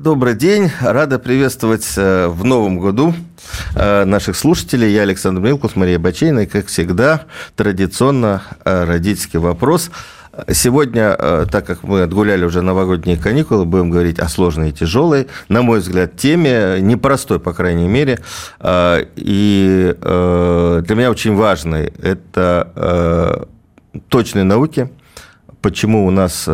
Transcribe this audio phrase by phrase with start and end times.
[0.00, 0.70] добрый день.
[0.80, 3.14] Рада приветствовать э, в новом году
[3.76, 4.90] э, наших слушателей.
[4.92, 6.40] Я Александр Милкус, Мария Бачейна.
[6.40, 9.90] И, как всегда, традиционно э, родительский вопрос.
[10.48, 11.16] Сегодня,
[11.50, 15.80] так как мы отгуляли уже новогодние каникулы, будем говорить о сложной и тяжелой, на мой
[15.80, 18.20] взгляд, теме, непростой, по крайней мере.
[19.16, 23.48] И для меня очень важной это
[24.08, 24.88] точные науки,
[25.60, 26.48] почему у нас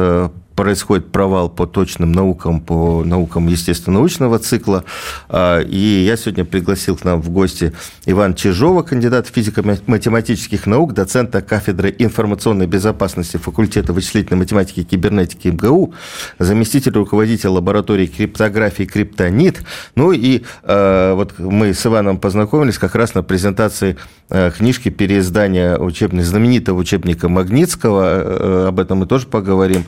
[0.56, 4.84] происходит провал по точным наукам, по наукам естественно-научного цикла.
[5.28, 7.74] А, и я сегодня пригласил к нам в гости
[8.06, 15.92] Иван Чижова, кандидат физико-математических наук, доцента кафедры информационной безопасности факультета вычислительной математики и кибернетики МГУ,
[16.38, 19.62] заместитель руководителя лаборатории криптографии «Криптонит».
[19.94, 23.98] Ну и а, вот мы с Иваном познакомились как раз на презентации
[24.30, 28.68] а, книжки переиздания учебника, знаменитого учебника Магнитского.
[28.68, 29.84] Об этом мы тоже поговорим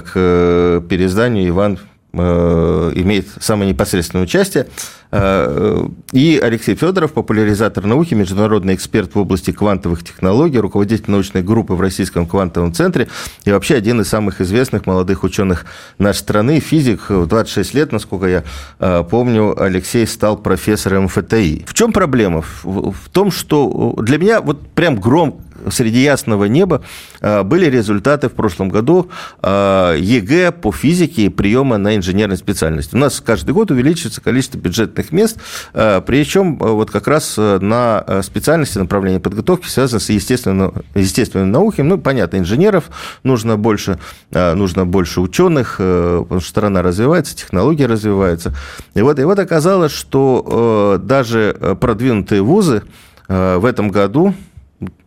[0.00, 1.78] к э, переизданию Иван
[2.12, 4.66] э, имеет самое непосредственное участие.
[5.12, 11.74] Э, и Алексей Федоров, популяризатор науки, международный эксперт в области квантовых технологий, руководитель научной группы
[11.74, 13.08] в Российском квантовом центре
[13.44, 15.66] и вообще один из самых известных молодых ученых
[15.98, 17.10] нашей страны, физик.
[17.10, 21.64] В 26 лет, насколько я помню, Алексей стал профессором ФТИ.
[21.66, 22.42] В чем проблема?
[22.62, 25.38] В том, что для меня вот прям громко
[25.70, 26.82] среди ясного неба
[27.20, 32.94] а, были результаты в прошлом году а, ЕГЭ по физике и приема на инженерные специальности.
[32.94, 35.38] У нас каждый год увеличивается количество бюджетных мест,
[35.72, 41.86] а, причем вот как раз на специальности направления подготовки связанные с естественно, естественными науками.
[41.88, 42.90] Ну, понятно, инженеров
[43.22, 43.98] нужно больше,
[44.30, 48.54] нужно больше ученых, потому что страна развивается, технологии развиваются.
[48.94, 52.82] И вот, и вот оказалось, что даже продвинутые вузы
[53.28, 54.34] в этом году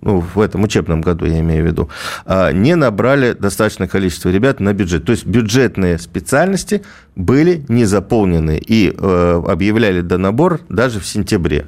[0.02, 1.90] ну, в этом учебном году, я имею в виду,
[2.26, 5.06] а, не набрали достаточное количество ребят на бюджет.
[5.06, 6.84] То есть бюджетные специальности
[7.16, 11.68] были не заполнены и э, объявляли до набор даже в сентябре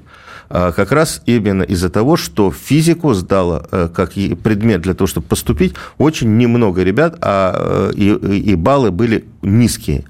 [0.49, 5.27] а, как раз именно из-за того, что физику сдало э, как предмет для того, чтобы
[5.27, 8.09] поступить, очень немного ребят, а э, и,
[8.51, 10.05] и баллы были низкие.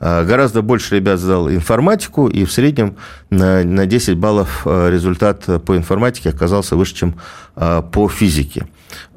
[0.00, 2.96] А, гораздо больше ребят сдал информатику, и в среднем
[3.30, 7.14] на, на 10 баллов а, результат по информатике оказался выше, чем
[7.56, 8.66] а, по физике.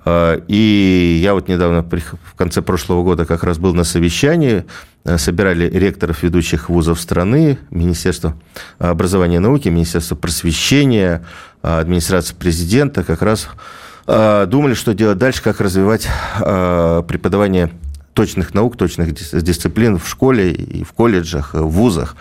[0.03, 4.65] И я вот недавно, в конце прошлого года, как раз был на совещании,
[5.17, 8.35] собирали ректоров ведущих вузов страны, Министерство
[8.79, 11.23] образования и науки, Министерство просвещения,
[11.61, 13.47] администрация президента, как раз
[14.07, 16.07] думали, что делать дальше, как развивать
[16.39, 17.69] преподавание
[18.13, 22.15] точных наук, точных дисциплин в школе и в колледжах, в вузах.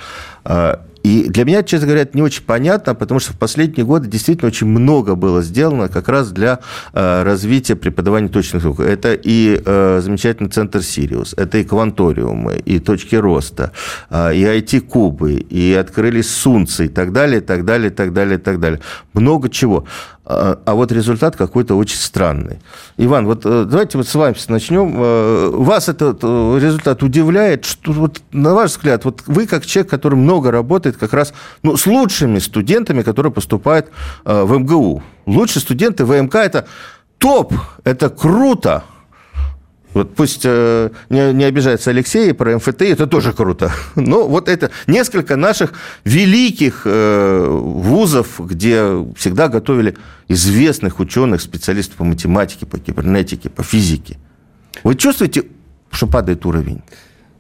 [0.45, 4.07] А, и для меня, честно говоря, это не очень понятно, потому что в последние годы
[4.07, 6.61] действительно очень много было сделано как раз для
[6.93, 8.81] а, развития преподавания точных наук.
[8.81, 13.73] Это и замечательный центр «Сириус», это и кванториумы, и точки роста,
[14.11, 18.41] и IT-кубы, и открылись сунцы, и так далее, и так далее, и так далее, и
[18.41, 18.81] так далее.
[19.15, 19.87] Много чего.
[20.33, 22.61] А, а вот результат какой-то очень странный.
[22.97, 24.95] Иван, вот э, давайте вот с вами начнем.
[24.97, 27.65] Э, вас этот э, результат удивляет?
[27.65, 31.77] Что, вот, на ваш взгляд, вот вы как человек, который много работает как раз ну,
[31.77, 33.89] с лучшими студентами, которые поступают
[34.25, 35.03] в МГУ.
[35.27, 36.69] Лучшие студенты в МК– это
[37.19, 37.53] топ,
[37.83, 38.85] это круто.
[39.93, 43.73] Вот пусть э, не, не обижается Алексей про МФТИ, это тоже круто.
[43.97, 45.73] Но вот это несколько наших
[46.05, 49.97] великих э, вузов, где всегда готовили
[50.29, 54.17] известных ученых, специалистов по математике, по кибернетике, по физике.
[54.85, 55.45] Вы чувствуете,
[55.91, 56.83] что падает уровень?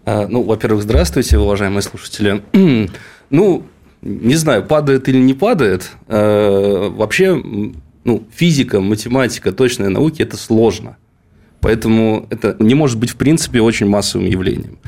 [0.04, 2.42] А, ну, во-первых, здравствуйте, уважаемые слушатели.
[3.30, 3.66] ну,
[4.02, 5.90] не знаю, падает или не падает.
[6.08, 7.40] А, вообще,
[8.04, 10.96] ну, физика, математика, точные науки– это сложно.
[11.60, 14.78] Поэтому это не может быть, в принципе, очень массовым явлением.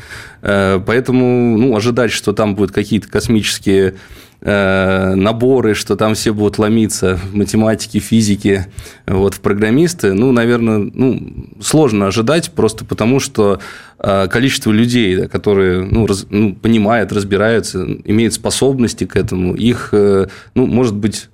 [0.41, 3.95] Э, поэтому ну, ожидать, что там будут какие-то космические
[4.41, 8.69] э, наборы, что там все будут ломиться в математике, физике,
[9.07, 13.61] вот, в программисты, ну, наверное, ну, сложно ожидать, просто потому что
[13.99, 20.67] э, количество людей, которые ну, раз, ну, понимают, разбираются, имеют способности к этому, их, ну,
[20.67, 21.29] может быть,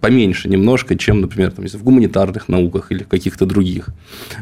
[0.00, 3.88] поменьше немножко, чем, например, там, в гуманитарных науках или каких-то других.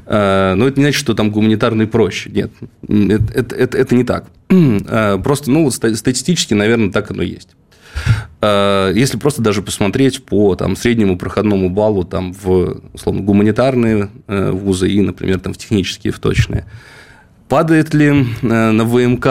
[0.06, 2.30] Э, но это не значит, что там гуманитарные проще.
[2.30, 2.50] Нет,
[2.82, 4.26] это, это, это, это не так.
[4.90, 7.50] Э, просто, ну, статистически, наверное, так оно есть.
[8.40, 14.88] Э, если просто даже посмотреть по там, среднему проходному баллу там, в условно, гуманитарные вузы
[14.88, 16.64] и, например, там, в технические, в точные,
[17.48, 19.24] Падает ли на ВМК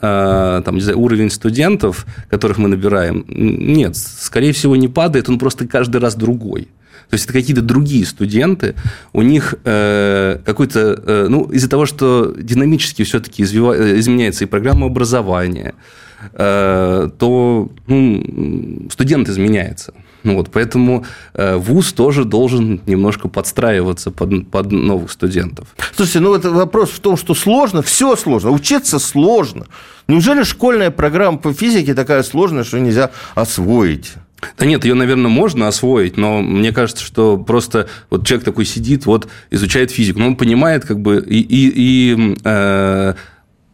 [0.00, 3.24] там, не знаю, уровень студентов, которых мы набираем?
[3.28, 6.68] Нет, скорее всего, не падает, он просто каждый раз другой.
[7.12, 8.74] То есть это какие-то другие студенты,
[9.12, 15.74] у них э, какой-то, э, ну, из-за того, что динамически все-таки изменяется и программа образования,
[16.32, 19.92] э, то ну, студент изменяется.
[20.22, 21.04] Ну, вот, поэтому
[21.34, 25.68] э, ВУЗ тоже должен немножко подстраиваться под, под новых студентов.
[25.94, 29.66] Слушайте, ну это вопрос в том, что сложно, все сложно, учиться сложно.
[30.08, 34.14] Неужели школьная программа по физике такая сложная, что нельзя освоить?
[34.58, 39.06] Да нет, ее, наверное, можно освоить, но мне кажется, что просто вот человек такой сидит,
[39.06, 43.14] вот изучает физику, но он понимает как бы и, и, и э,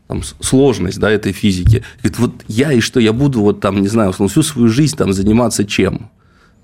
[0.07, 1.85] там, сложность да, этой физики.
[2.03, 5.13] Говорит, вот я и что, я буду вот там, не знаю, всю свою жизнь там
[5.13, 6.11] заниматься чем?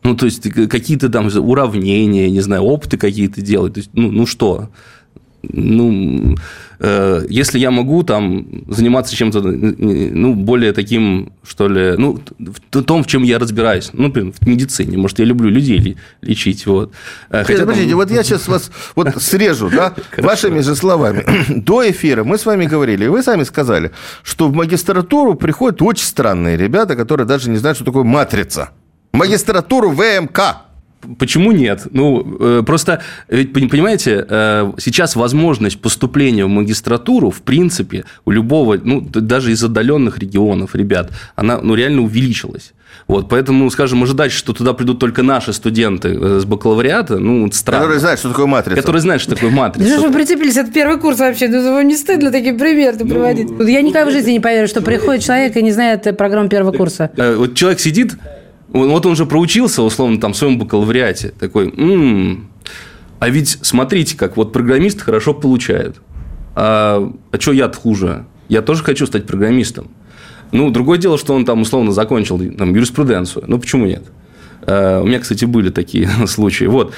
[0.03, 3.75] Ну, то есть, какие-то там уравнения, не знаю, опыты какие-то делать.
[3.75, 4.69] То есть, ну, ну что?
[5.53, 6.37] Ну,
[6.81, 13.03] э, если я могу там заниматься чем-то, ну, более таким, что ли, ну, в том,
[13.03, 16.93] в чем я разбираюсь, ну, например, в медицине, может, я люблю людей лечить, вот.
[17.31, 17.99] Э, хотя, Подождите, там...
[17.99, 21.25] вот я сейчас вас вот срежу, да, вашими же словами.
[21.49, 23.91] До эфира мы с вами говорили, и вы сами сказали,
[24.23, 28.71] что в магистратуру приходят очень странные ребята, которые даже не знают, что такое матрица.
[29.13, 30.41] Магистратуру ВМК.
[31.19, 31.87] Почему нет?
[31.91, 38.79] Ну, э, просто, ведь, понимаете, э, сейчас возможность поступления в магистратуру, в принципе, у любого,
[38.83, 42.73] ну, даже из отдаленных регионов, ребят, она, ну, реально увеличилась.
[43.07, 47.83] Вот, поэтому, скажем, ожидать, что туда придут только наши студенты э, с бакалавриата, ну, странно.
[47.83, 48.77] Которые знают, что такое матрица.
[48.77, 49.89] Которые знают, что такое матрица.
[49.89, 53.07] Ну, что вы прицепились, это первый курс вообще, ну, вам не стыдно такие примеры ну,
[53.07, 53.49] приводить?
[53.61, 57.11] Я никогда в жизни не поверю, что приходит человек и не знает программу первого курса.
[57.17, 58.15] Вот человек сидит,
[58.75, 61.33] вот он же проучился, условно, там, в своем бакалавриате.
[61.39, 62.49] Такой, м-м,
[63.21, 66.01] а ведь смотрите, как вот программисты хорошо получают.
[66.57, 68.27] А, а что я хуже?
[68.49, 69.89] Я тоже хочу стать программистом.
[70.53, 73.45] Ну, другое дело, что он там условно закончил там, юриспруденцию.
[73.47, 74.05] Ну, почему нет?
[74.63, 76.65] А, у меня, кстати, были такие случаи.
[76.65, 76.93] Вот.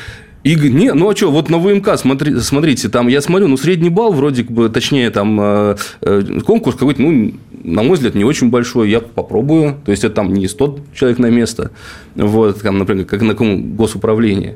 [0.47, 3.91] И не, ну а что, вот на ВМК, смотри, смотрите, там я смотрю, ну средний
[3.91, 7.35] балл вроде бы, точнее, там э, э, конкурс какой-то, ну,
[7.65, 11.19] на мой взгляд, не очень большой, я попробую, то есть это там не 100 человек
[11.19, 11.73] на место,
[12.15, 14.55] вот, там, например, как на госуправлении.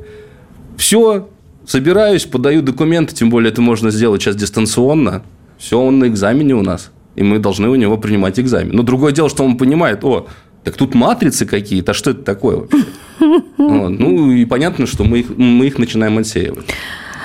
[0.76, 1.28] Все,
[1.66, 5.24] собираюсь, подаю документы, тем более это можно сделать сейчас дистанционно,
[5.58, 8.76] все, он на экзамене у нас, и мы должны у него принимать экзамен.
[8.76, 10.28] Но другое дело, что он понимает, о,
[10.64, 12.84] так тут матрицы какие-то, а что это такое вообще?
[13.58, 13.90] Вот.
[13.90, 16.64] Ну, и понятно, что мы их, мы их начинаем отсеивать.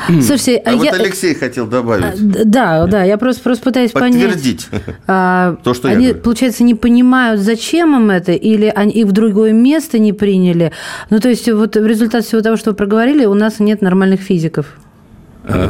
[0.07, 0.91] Слушайте, а, а вот я...
[0.91, 2.03] Алексей хотел добавить.
[2.05, 4.85] А, да, да, я просто, просто пытаюсь Подтвердить понять.
[5.07, 6.23] А, то, что они, я говорю.
[6.23, 10.71] получается, не понимают, зачем им это, или они их в другое место не приняли.
[11.09, 14.21] Ну, то есть, вот в результате всего того, что вы проговорили, у нас нет нормальных
[14.21, 14.67] физиков.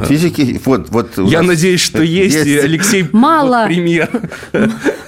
[0.08, 1.18] Физики, вот, вот.
[1.18, 2.64] Я надеюсь, что есть, есть.
[2.64, 3.06] Алексей.
[3.12, 3.64] Мало.
[3.64, 4.10] Вот пример.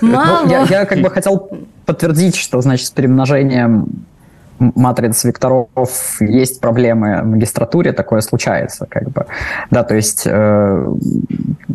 [0.02, 0.46] Мало.
[0.46, 1.50] Ну, я, я как бы хотел
[1.88, 4.06] подтвердить, что значит с перемножением
[4.60, 5.90] матриц векторов
[6.20, 9.26] есть проблемы в магистратуре, такое случается, как бы.
[9.72, 10.94] Да, то есть э,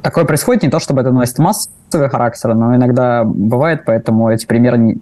[0.03, 4.79] такое происходит не то, чтобы это носит массовый характер, но иногда бывает, поэтому эти примеры
[4.79, 5.01] не,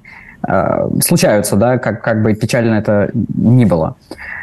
[1.05, 3.97] случаются, да, как, как бы печально это ни было.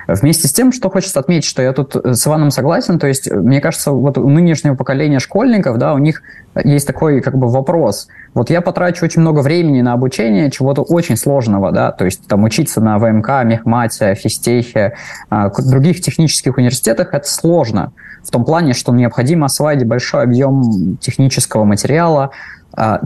[0.08, 3.60] Вместе с тем, что хочется отметить, что я тут с Иваном согласен, то есть, мне
[3.60, 6.22] кажется, вот у нынешнего поколения школьников, да, у них
[6.64, 8.08] есть такой как бы вопрос.
[8.34, 12.44] Вот я потрачу очень много времени на обучение чего-то очень сложного, да, то есть там
[12.44, 14.94] учиться на ВМК, Мехмате, Физтехе,
[15.30, 17.92] а, других технических университетах это сложно
[18.24, 22.32] в том плане, что необходимо осваивать большой объем технического материала,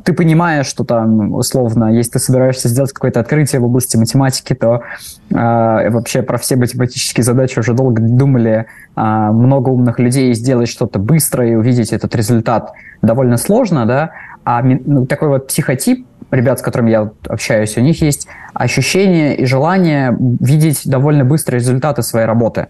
[0.03, 4.81] ты понимаешь, что там, условно, если ты собираешься сделать какое-то открытие в области математики, то
[5.29, 8.65] э, вообще про все математические задачи уже долго думали.
[8.95, 14.11] Э, много умных людей, сделать что-то быстро и увидеть этот результат довольно сложно, да,
[14.43, 19.45] а ну, такой вот психотип, ребят, с которыми я общаюсь, у них есть ощущение и
[19.45, 22.67] желание видеть довольно быстрые результаты своей работы,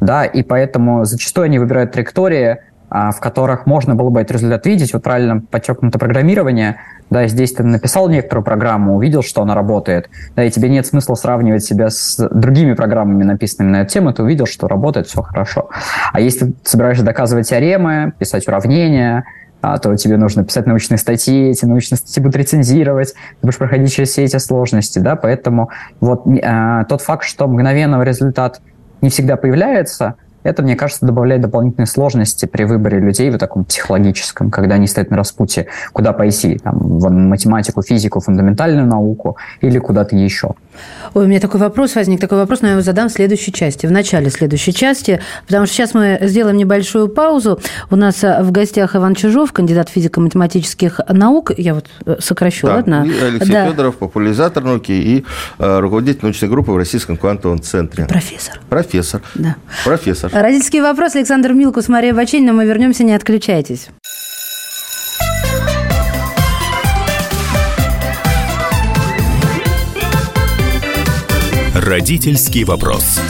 [0.00, 2.58] да, и поэтому зачастую они выбирают траектории, а,
[2.94, 6.76] в которых можно было бы этот результат видеть, вот правильно подчеркнуто программирование,
[7.10, 11.16] да, здесь ты написал некоторую программу, увидел, что она работает, да, и тебе нет смысла
[11.16, 15.70] сравнивать себя с другими программами, написанными на эту тему, ты увидел, что работает, все хорошо.
[16.12, 19.24] А если ты собираешься доказывать теоремы, писать уравнения,
[19.60, 23.92] а, то тебе нужно писать научные статьи, эти научные статьи будут рецензировать, ты будешь проходить
[23.92, 25.70] через все эти сложности, да, поэтому
[26.00, 28.60] вот а, тот факт, что мгновенного результат
[29.00, 34.50] не всегда появляется, это, мне кажется, добавляет дополнительные сложности при выборе людей в таком психологическом,
[34.50, 40.14] когда они стоят на распутье, куда пойти, там, в математику, физику, фундаментальную науку или куда-то
[40.14, 40.50] еще.
[41.14, 43.86] Ой, у меня такой вопрос возник, такой вопрос, но я его задам в следующей части,
[43.86, 47.60] в начале следующей части, потому что сейчас мы сделаем небольшую паузу.
[47.90, 52.76] У нас э, в гостях Иван Чижов, кандидат физико-математических наук, я вот э, сокращу, да,
[52.76, 53.06] ладно?
[53.06, 53.70] И Алексей да.
[53.70, 55.24] Федоров, популяризатор науки и
[55.58, 58.06] э, руководитель научной группы в Российском квантовом центре.
[58.06, 58.60] Профессор.
[58.68, 59.22] Профессор.
[59.34, 59.56] Да.
[59.84, 60.30] Профессор.
[60.32, 61.14] Родительский вопрос.
[61.14, 62.52] Александр Милкус, Мария Баченина.
[62.52, 63.88] Мы вернемся, не отключайтесь.
[71.84, 73.20] Родительский вопрос.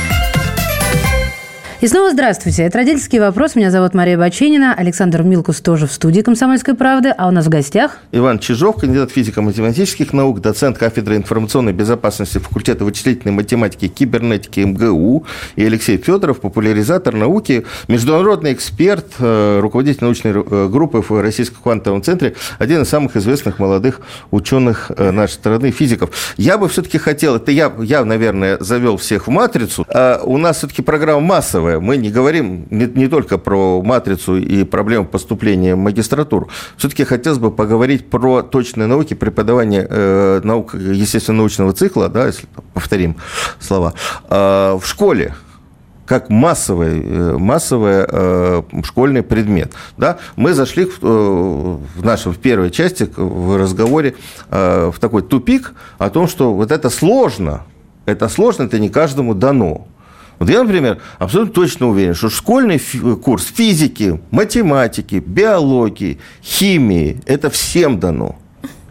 [1.85, 2.63] И снова здравствуйте.
[2.63, 3.57] Это «Родительский вопрос».
[3.57, 4.73] Меня зовут Мария Баченина.
[4.73, 7.11] Александр Милкус тоже в студии «Комсомольской правды».
[7.11, 7.99] А у нас в гостях...
[8.11, 15.27] Иван Чижов, кандидат физико-математических наук, доцент кафедры информационной безопасности факультета вычислительной математики и кибернетики МГУ.
[15.57, 22.03] И Алексей Федоров, популяризатор науки, международный эксперт, э, руководитель научной э, группы в Российском квантовом
[22.03, 24.01] центре, один из самых известных молодых
[24.31, 26.33] ученых э, нашей страны, физиков.
[26.39, 27.37] Я бы все-таки хотел...
[27.37, 29.85] Это я, я наверное, завел всех в «Матрицу».
[29.93, 34.65] А у нас все-таки программа массовая мы не говорим не, не только про матрицу и
[34.65, 36.49] проблему поступления в магистратуру.
[36.77, 43.17] Все-таки хотелось бы поговорить про точные науки, преподавание э, наук естественно-научного цикла, да, если повторим
[43.61, 43.95] слова,
[44.29, 45.35] э, в школе
[46.07, 49.73] как массовый, э, массовый э, школьный предмет.
[49.97, 50.19] Да?
[50.37, 54.15] Мы зашли в, э, в нашем в первой части в разговоре
[54.51, 57.63] э, в такой тупик о том, что вот это сложно,
[58.07, 59.87] это сложно, это не каждому дано.
[60.39, 62.81] Вот я, например, абсолютно точно уверен, что школьный
[63.17, 68.37] курс физики, математики, биологии, химии– это всем дано.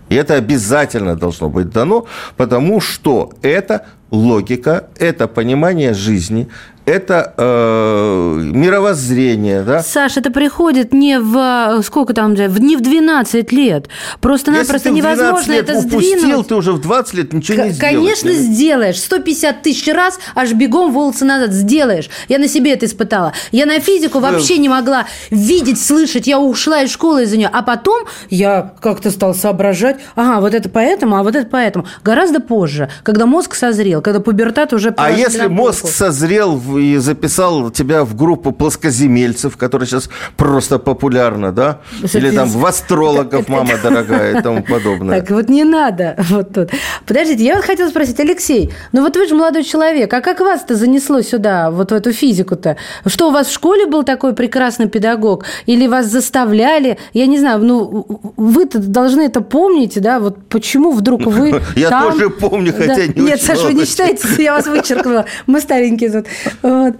[0.09, 2.05] И это обязательно должно быть дано,
[2.37, 6.47] потому что это логика, это понимание жизни,
[6.85, 9.81] это э, мировоззрение, да?
[9.81, 13.87] Саша, это приходит не в сколько там, не в 12 лет.
[14.19, 16.47] Просто-напросто невозможно лет это упустил, сдвинуть.
[16.47, 17.95] ты уже в 20 лет ничего не сделаешь.
[17.95, 18.99] Конечно, сделаешь.
[18.99, 22.09] 150 тысяч раз аж бегом волосы назад сделаешь.
[22.27, 23.31] Я на себе это испытала.
[23.53, 26.27] Я на физику вообще не могла видеть, слышать.
[26.27, 27.49] Я ушла из школы из-за нее.
[27.51, 29.99] А потом я как-то стал соображать.
[30.15, 31.85] Ага, вот это поэтому, а вот это поэтому.
[32.03, 34.93] Гораздо позже, когда мозг созрел, когда пубертат уже...
[34.97, 41.79] А если мозг созрел и записал тебя в группу плоскоземельцев, которая сейчас просто популярна, да?
[42.13, 45.21] Или там в астрологов, мама дорогая и тому подобное.
[45.21, 46.15] Так, вот не надо.
[46.33, 46.71] Вот тут.
[47.05, 50.75] Подождите, я вот хотела спросить, Алексей, ну вот вы же молодой человек, а как вас-то
[50.75, 52.75] занесло сюда, вот в эту физику-то?
[53.05, 55.45] Что, у вас в школе был такой прекрасный педагог?
[55.67, 56.97] Или вас заставляли?
[57.13, 60.19] Я не знаю, ну, вы-то должны это помнить, да?
[60.19, 64.53] Вот почему вдруг вы Я тоже помню, хотя не Нет, Саша, вы не считаете, я
[64.53, 65.25] вас вычеркнула.
[65.47, 66.25] Мы старенькие тут.
[66.61, 66.95] Вот.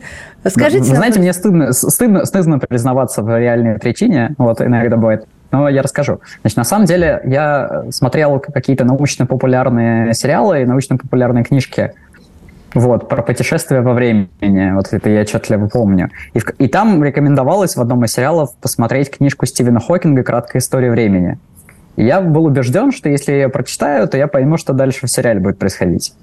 [0.46, 5.70] Скажите, Вы знаете, мне стыдно, стыдно, стыдно признаваться в реальной причине, вот иногда бывает, но
[5.70, 6.20] я расскажу.
[6.42, 11.94] Значит, на самом деле я смотрел какие-то научно-популярные сериалы и научно-популярные книжки
[12.74, 14.74] вот, про путешествия во времени.
[14.74, 16.10] Вот это я отчетливо помню.
[16.34, 20.92] И, в, и там рекомендовалось в одном из сериалов посмотреть книжку Стивена Хокинга «Краткая история
[20.92, 21.38] времени».
[21.96, 25.60] Я был убежден, что если я прочитаю, то я пойму, что дальше в сериале будет
[25.60, 26.14] происходить.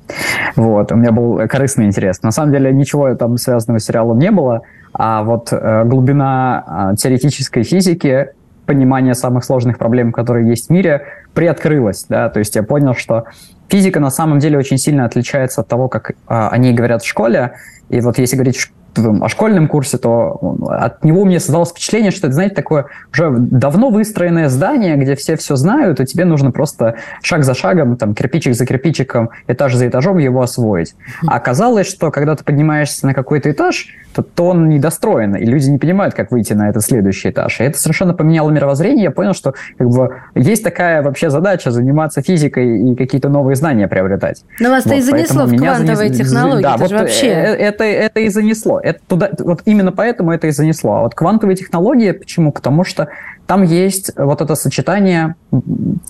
[0.57, 2.23] Вот, у меня был корыстный интерес.
[2.23, 4.63] На самом деле ничего там связанного с сериалом не было,
[4.93, 8.31] а вот э, глубина э, теоретической физики,
[8.67, 11.03] понимание самых сложных проблем, которые есть в мире,
[11.35, 13.25] приоткрылась, да, то есть я понял, что
[13.69, 17.53] физика на самом деле очень сильно отличается от того, как э, о говорят в школе,
[17.89, 22.35] и вот если говорить о школьном курсе, то от него мне создалось впечатление, что это,
[22.35, 27.45] знаете, такое уже давно выстроенное здание, где все все знают, и тебе нужно просто шаг
[27.45, 30.95] за шагом, там, кирпичик за кирпичиком, этаж за этажом его освоить.
[31.27, 35.69] А оказалось, что когда ты поднимаешься на какой-то этаж, то, то он недостроен, и люди
[35.69, 37.61] не понимают, как выйти на этот следующий этаж.
[37.61, 39.05] И это совершенно поменяло мировоззрение.
[39.05, 43.87] Я понял, что как бы, есть такая вообще задача заниматься физикой и какие-то новые знания
[43.89, 44.45] приобретать.
[44.59, 46.19] Но вас-то вот, и занесло в квантовые занес...
[46.19, 46.63] технологии.
[46.63, 47.29] Да, это вот вообще...
[47.29, 48.80] Э, это, это и занесло.
[48.83, 50.97] Это туда, вот именно поэтому это и занесло.
[50.97, 52.53] А вот квантовые технологии, почему?
[52.53, 53.09] Потому что
[53.47, 55.35] там есть вот это сочетание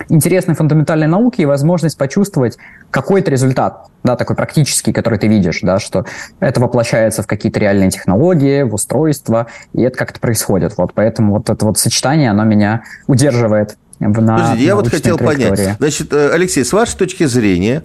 [0.08, 2.58] интересной фундаментальной науки и возможность почувствовать
[2.90, 6.04] какой-то результат, да, такой практический, который ты видишь, да, что
[6.38, 10.76] это воплощается в какие-то реальные технологии, в устройства, и это как-то происходит.
[10.76, 15.50] Вот поэтому вот это вот сочетание, оно меня удерживает на Подождите, я вот хотел траектории.
[15.50, 15.76] понять.
[15.78, 17.82] Значит, э, Алексей, с вашей точки зрения,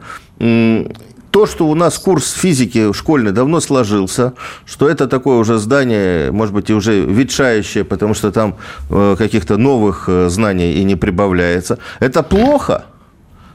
[1.35, 6.53] то, что у нас курс физики школьный давно сложился, что это такое уже здание, может
[6.53, 8.55] быть, и уже ветшающее, потому что там
[8.89, 12.85] э, каких-то новых э, знаний и не прибавляется, это плохо?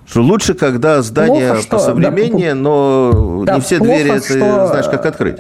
[0.07, 4.35] Что лучше, когда здание плохо, посовременнее, да, но да, не все двери что...
[4.35, 5.39] ты знаешь, как открыть.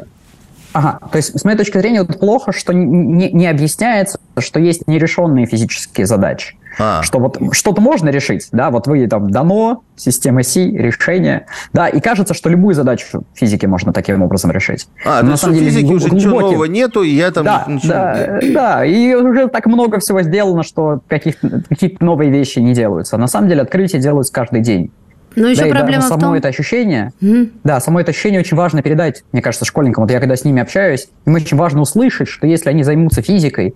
[0.72, 4.88] Ага, то есть с моей точки зрения вот плохо, что не, не объясняется, что есть
[4.88, 6.56] нерешенные физические задачи.
[6.80, 7.02] А.
[7.02, 12.00] Что вот что-то можно решить, да, вот вы там дано, система Си, решение, да, и
[12.00, 14.88] кажется, что любую задачу физики можно таким образом решить.
[15.04, 16.16] А, Но на самом деле физики уже глубокий...
[16.16, 17.92] ничего нового нету, и я там да, ничего...
[17.92, 23.18] Да, да, и уже так много всего сделано, что каких-то какие новые вещи не делаются.
[23.18, 24.90] На самом деле открытия делаются каждый день.
[25.36, 26.34] Но еще да, проблема и само в том...
[26.34, 27.50] это ощущение, mm-hmm.
[27.62, 30.04] да, само это ощущение очень важно передать, мне кажется, школьникам.
[30.04, 33.74] Вот я когда с ними общаюсь, им очень важно услышать, что если они займутся физикой,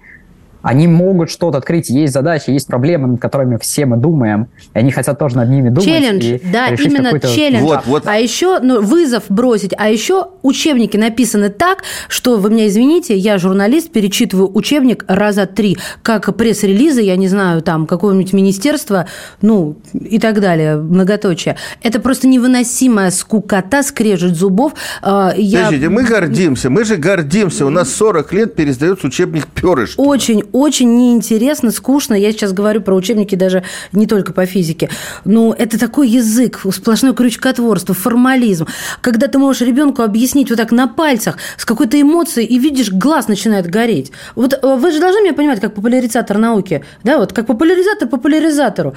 [0.65, 4.91] они могут что-то открыть, есть задачи, есть проблемы, над которыми все мы думаем, и они
[4.91, 5.85] хотят тоже над ними думать.
[5.85, 7.63] Челлендж, да, именно челлендж.
[7.63, 8.07] Вот, вот.
[8.07, 13.37] А еще ну, вызов бросить, а еще учебники написаны так, что, вы меня извините, я
[13.37, 19.07] журналист, перечитываю учебник раза три, как пресс-релизы, я не знаю, там, какого-нибудь министерства,
[19.43, 21.57] ну, и так далее, многоточие.
[21.83, 24.73] Это просто невыносимая скукота, скрежет зубов.
[25.03, 25.65] А, я...
[25.67, 29.95] Подождите, мы гордимся, мы же гордимся, у нас 40 лет пересдается учебник Перыш.
[29.99, 32.15] Очень, очень неинтересно, скучно.
[32.15, 34.89] Я сейчас говорю про учебники даже не только по физике.
[35.25, 38.69] Но это такой язык, сплошное крючкотворство, формализм.
[39.01, 43.27] Когда ты можешь ребенку объяснить вот так на пальцах с какой-то эмоцией, и видишь, глаз
[43.27, 44.13] начинает гореть.
[44.37, 46.85] Вот э, вы же должны меня понимать, как популяризатор науки.
[47.03, 48.95] Да, вот как популяризатор популяризатору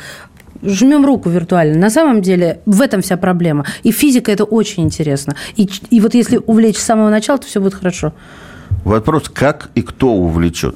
[0.61, 1.79] жмем руку виртуально.
[1.79, 3.65] На самом деле в этом вся проблема.
[3.81, 5.35] И физика это очень интересно.
[5.55, 8.13] И, и вот если увлечь с самого начала, то все будет хорошо.
[8.83, 10.75] Вопрос, как и кто увлечет?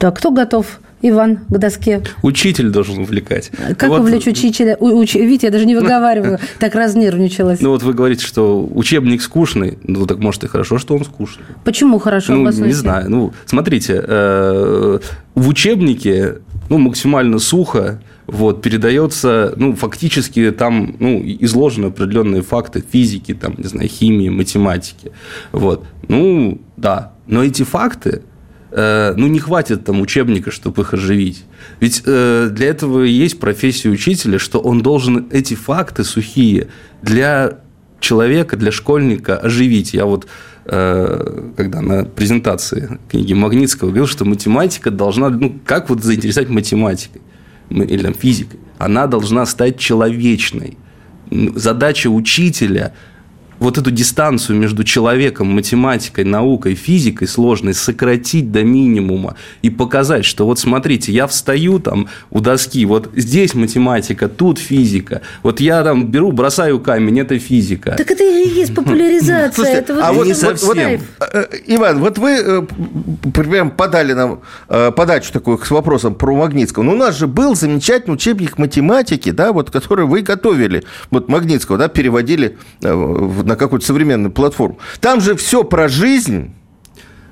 [0.00, 0.80] Так, кто готов?
[1.02, 2.02] Иван, к доске.
[2.22, 3.50] Учитель должен увлекать.
[3.76, 4.00] Как вот...
[4.00, 4.76] увлечь учителя?
[4.80, 5.14] Уч...
[5.14, 7.60] Видите, я даже не выговариваю, так разнервничалась.
[7.60, 9.78] Ну, вот вы говорите, что учебник скучный.
[9.82, 11.44] Ну, так может и хорошо, что он скучный.
[11.64, 12.34] Почему хорошо?
[12.34, 13.10] Ну, не знаю.
[13.10, 14.98] Ну, смотрите, э,
[15.34, 16.38] в учебнике
[16.70, 23.68] ну, максимально сухо вот, передается, ну, фактически там, ну, изложены определенные факты физики, там, не
[23.68, 25.12] знаю, химии, математики.
[25.52, 25.84] Вот.
[26.08, 27.12] Ну, да.
[27.26, 28.22] Но эти факты,
[28.72, 31.44] ну, не хватит там учебника, чтобы их оживить.
[31.80, 36.68] Ведь э, для этого и есть профессия учителя, что он должен эти факты сухие
[37.02, 37.58] для
[38.00, 39.94] человека, для школьника оживить.
[39.94, 40.26] Я вот
[40.66, 47.22] э, когда на презентации книги Магнитского говорил, что математика должна, ну, как вот заинтересовать математикой
[47.70, 48.60] или там, физикой?
[48.78, 50.78] Она должна стать человечной.
[51.54, 52.94] Задача учителя
[53.60, 60.46] вот эту дистанцию между человеком, математикой, наукой, физикой сложной сократить до минимума и показать, что
[60.46, 66.10] вот смотрите, я встаю там у доски, вот здесь математика, тут физика, вот я там
[66.10, 67.94] беру, бросаю камень, это физика.
[67.96, 69.52] Так это и есть популяризация.
[69.52, 71.00] Слушайте, это вот а вот, не совсем.
[71.18, 72.62] Вот, э, э, Иван, вот вы э,
[73.34, 76.82] прям подали нам подачу такую с вопросом про Магнитского.
[76.82, 81.76] Но у нас же был замечательный учебник математики, да, вот, который вы готовили, вот Магнитского,
[81.76, 84.78] да, переводили в на какую-то современную платформу.
[85.00, 86.52] Там же все про жизнь.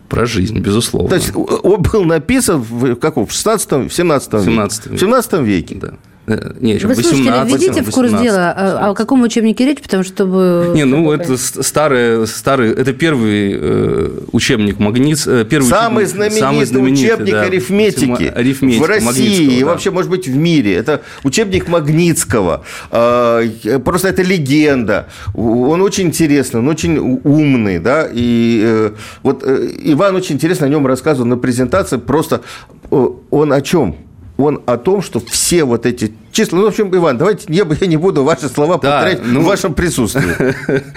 [0.08, 1.08] Про жизнь, безусловно.
[1.10, 4.44] То есть он был написан в, каком, в 16 в 17 веке.
[4.44, 4.96] 17 веке.
[4.96, 5.74] В 17 веке.
[5.76, 5.94] Да.
[6.28, 10.02] Э, не, Вы 18, слушатели, введите в курс дела, о, о каком учебнике речь, потому
[10.02, 10.18] что...
[10.18, 10.72] Чтобы...
[10.74, 16.40] Не, ну, это старый, старый, это первый э, учебник Магнит, э, первый самый, учебник, знаменитый
[16.40, 19.66] самый знаменитый учебник да, арифметики, арифметики в России и да.
[19.66, 20.74] вообще, может быть, в мире.
[20.74, 22.64] Это учебник Магнитского.
[22.90, 25.06] Э, просто это легенда.
[25.34, 28.90] Он очень интересный, он очень умный, да, и э,
[29.22, 32.40] вот э, Иван очень интересно о нем рассказывал на презентации, просто
[32.90, 34.07] э, он о чем?
[34.38, 36.58] Он о том, что все вот эти числа...
[36.60, 39.44] Ну, в общем, Иван, давайте я, я не буду ваши слова да, повторять ну, в
[39.44, 40.54] вашем присутствии.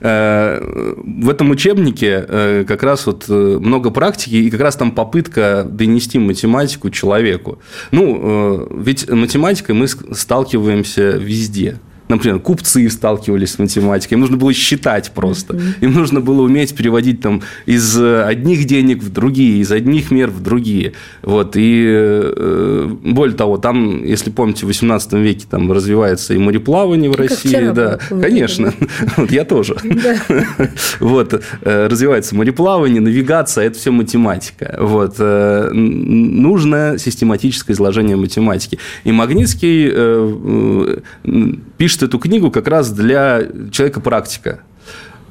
[0.00, 0.60] Э,
[0.96, 5.66] в этом учебнике э, как раз вот э, много практики, и как раз там попытка
[5.66, 7.58] донести математику человеку.
[7.90, 15.10] Ну, ведь математикой мы сталкиваемся везде– например, купцы сталкивались с математикой, им нужно было считать
[15.12, 15.58] просто.
[15.80, 20.30] Им нужно было уметь переводить там из э, одних денег в другие, из одних мер
[20.30, 20.92] в другие.
[21.22, 21.56] Вот.
[21.56, 27.16] И э, более того, там, если помните, в 18 веке там развивается и мореплавание в
[27.16, 27.70] России.
[27.74, 28.72] Да, конечно.
[29.16, 29.76] Вот я тоже.
[31.00, 31.42] Вот.
[31.62, 34.76] Э, развивается мореплавание, навигация, это все математика.
[34.78, 35.18] Вот.
[35.18, 38.78] Нужно систематическое изложение математики.
[39.04, 39.90] И Магнитский
[41.84, 44.60] пишет эту книгу как раз для человека-практика.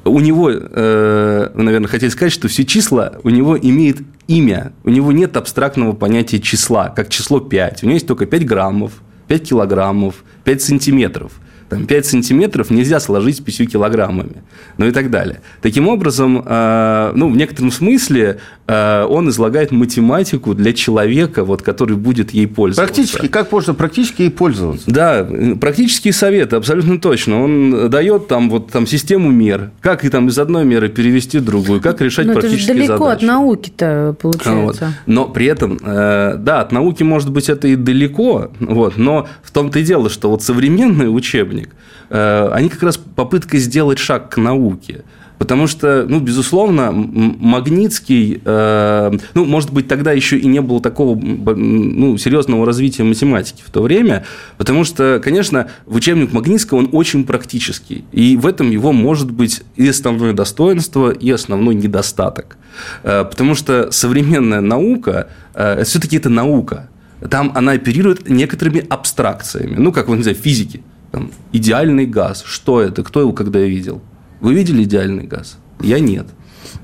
[0.04, 4.72] У него, э, наверное, хотели сказать, что все числа у него имеют имя.
[4.84, 7.82] У него нет абстрактного понятия числа, как число 5.
[7.82, 8.92] У него есть только 5 граммов,
[9.26, 11.32] 5 килограммов, 5 сантиметров.
[11.74, 14.42] Там, 5 сантиметров нельзя сложить с 5 килограммами,
[14.78, 15.40] ну и так далее.
[15.62, 21.96] Таким образом, э, ну, в некотором смысле э, он излагает математику для человека, вот, который
[21.96, 22.94] будет ей пользоваться.
[22.94, 24.90] Практически, как можно практически ей пользоваться?
[24.90, 25.26] Да,
[25.60, 27.42] практические советы, абсолютно точно.
[27.42, 31.44] Он дает там вот там систему мер, как и там из одной меры перевести в
[31.44, 33.16] другую, как решать Но это же практические далеко задачи.
[33.16, 34.18] от науки-то Вот.
[34.18, 34.94] получается.
[35.06, 39.50] Но при этом, э, да, от науки, может быть, это и далеко, вот, но в
[39.50, 41.63] том-то и дело, что вот современный учебник,
[42.10, 45.04] э, они как раз попытка сделать шаг к науке.
[45.38, 51.18] Потому что, ну, безусловно, Магнитский, э, ну, может быть, тогда еще и не было такого
[51.18, 54.24] ну, серьезного развития математики в то время,
[54.58, 59.62] потому что, конечно, в учебник Магнитского он очень практический, и в этом его может быть
[59.74, 62.56] и основное достоинство, и основной недостаток.
[63.02, 66.88] Э, Потому что современная наука, э, все-таки это наука,
[67.28, 70.82] там она оперирует некоторыми абстракциями, ну, как, вот, не знаю, физики.
[71.14, 72.42] Там, идеальный газ.
[72.44, 73.04] Что это?
[73.04, 74.02] Кто его когда видел?
[74.40, 75.58] Вы видели идеальный газ?
[75.80, 76.26] Я нет.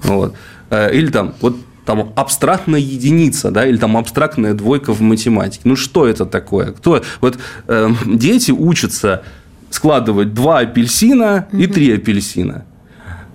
[0.05, 0.35] Вот.
[0.71, 5.63] Э, Или там, вот там абстрактная единица, да, или там абстрактная двойка в математике.
[5.65, 6.71] Ну, что это такое?
[6.71, 7.03] Кто?
[7.21, 9.25] Вот э, дети учатся
[9.69, 12.65] складывать два апельсина и три апельсина.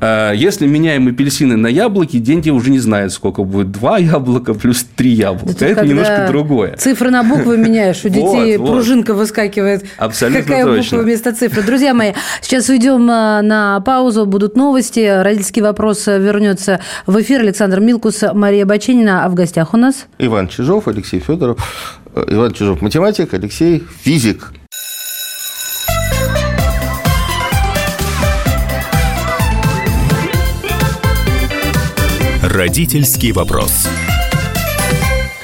[0.05, 4.85] Э, Если меняем апельсины на яблоки, дети уже не знают, сколько будет два яблока плюс
[4.95, 5.51] три яблока.
[5.51, 6.75] Это это немножко другое.
[6.77, 8.71] Цифры на буквы меняешь, у детей Вот, вот.
[8.71, 9.85] пружинка выскакивает.
[9.97, 10.97] Абсолютно Какая точно.
[10.97, 11.63] буква вместо цифры.
[11.63, 15.21] Друзья мои, сейчас уйдем а, на паузу, будут новости.
[15.23, 17.41] Родительский вопрос вернется в эфир.
[17.41, 19.25] Александр Милкус, Мария Баченина.
[19.25, 20.05] А в гостях у нас?
[20.19, 21.57] Иван Чижов, Алексей Федоров.
[22.15, 24.51] Э, Иван Чижов– математик, Алексей– физик.
[32.55, 33.85] Родительский вопрос.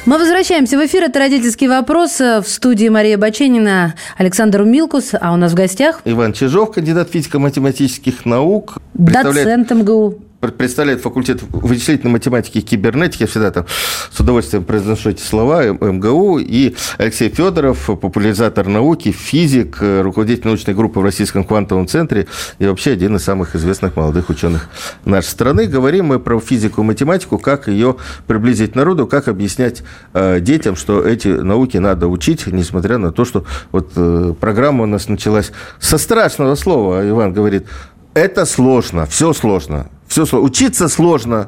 [0.06, 1.04] Мы возвращаемся в эфир.
[1.04, 2.22] Это «Родительский вопрос».
[2.22, 5.10] В студии Мария Баченина, Александр Милкус.
[5.20, 8.78] А у нас в гостях Иван Чижов, кандидат физико-математических наук.
[8.94, 10.20] доцент МГУ.
[10.42, 13.24] Представляет факультет вычислительной математики и кибернетики.
[13.24, 13.66] Я всегда там
[14.12, 15.64] с удовольствием произношу эти слова.
[15.66, 16.40] М- МГУ.
[16.40, 22.28] И Алексей Федоров, популяризатор науки, физик, э, руководитель научной группы в Российском квантовом центре
[22.60, 24.70] и вообще один из самых известных молодых ученых
[25.06, 25.68] нашей страны.
[25.68, 31.04] Говорим мы про физику и математику, как ее приблизить народу, как объяснять э, детям, что
[31.04, 35.98] эти науки надо учить, несмотря на то, что вот э, программа у нас началась со
[35.98, 37.08] страшного слова.
[37.08, 37.68] Иван говорит,
[38.14, 39.90] это сложно, все сложно.
[40.12, 40.46] Все сложно.
[40.46, 41.48] Учиться сложно.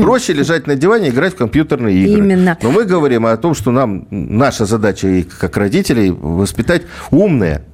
[0.00, 2.18] Проще лежать на диване и играть в компьютерные игры.
[2.18, 2.56] Именно.
[2.62, 7.64] Но мы говорим о том, что нам наша задача как родителей воспитать умное,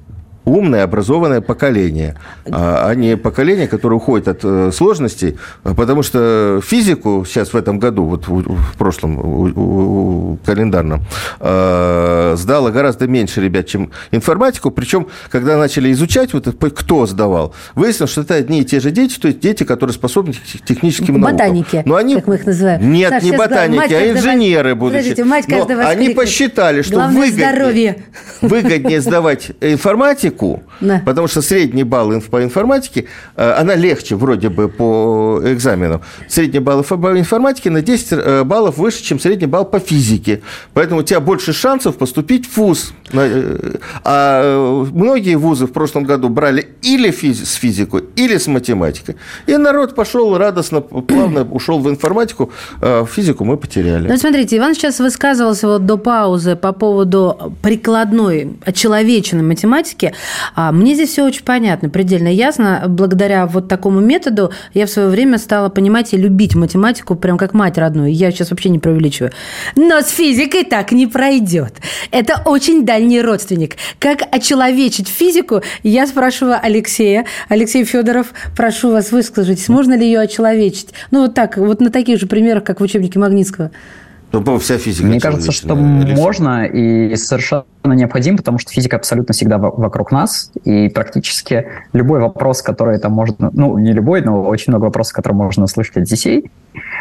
[0.45, 2.15] умное, образованное поколение,
[2.49, 7.79] а а не поколение, которое уходит от э, сложностей, потому что физику сейчас в этом
[7.79, 11.03] году, вот в, прошлом календарном,
[11.39, 18.11] э, сдало гораздо меньше ребят, чем информатику, причем, когда начали изучать, вот кто сдавал, выяснилось,
[18.11, 21.19] что это одни и те же дети, то есть дети, которые способны к тех- техническим
[21.19, 21.37] наукам.
[21.37, 22.15] Ботаники, Но они...
[22.15, 22.91] как мы их называем.
[22.91, 25.01] Нет, Саш, не ботаники, мать а инженеры будущие.
[25.01, 26.15] Подождите, мать каждого они воскликнет.
[26.15, 28.03] посчитали, что выгоднее, здоровье.
[28.41, 30.30] выгоднее сдавать информатику,
[30.81, 31.01] Да.
[31.05, 36.01] потому что средний балл по информатике, э, она легче вроде бы по экзаменам.
[36.27, 40.41] Средний балл по информатике на 10 э, баллов выше, чем средний балл по физике.
[40.73, 42.93] Поэтому у тебя больше шансов поступить в ВУЗ.
[43.13, 49.15] Э, А многие вузы в прошлом году брали или физи- с физику, или с математикой.
[49.47, 54.07] И народ пошел радостно, плавно ушел в информатику, а физику мы потеряли.
[54.07, 60.13] Ну, смотрите, Иван сейчас высказывался вот до паузы по поводу прикладной, очеловеченной математики.
[60.55, 62.83] А Мне здесь все очень понятно, предельно ясно.
[62.87, 67.53] Благодаря вот такому методу я в свое время стала понимать и любить математику прям как
[67.53, 68.13] мать родную.
[68.13, 69.31] Я сейчас вообще не преувеличиваю.
[69.75, 71.75] Но с физикой так не пройдет.
[72.11, 73.75] Это очень дальний родственник.
[73.99, 77.25] Как очеловечить физику, я спрашиваю Алексея.
[77.49, 80.89] Алексей Федоров, прошу вас, выскажитесь, можно ли ее очеловечить?
[81.11, 83.71] Ну, вот так, вот на таких же примерах, как в учебнике Магнитского.
[84.31, 86.15] Ну, вся физика Мне кажется, что Алиса.
[86.15, 92.19] можно и совершенно необходимо, потому что физика абсолютно всегда во- вокруг нас, и практически любой
[92.19, 96.03] вопрос, который там можно, ну, не любой, но очень много вопросов, которые можно услышать от
[96.03, 96.51] детей,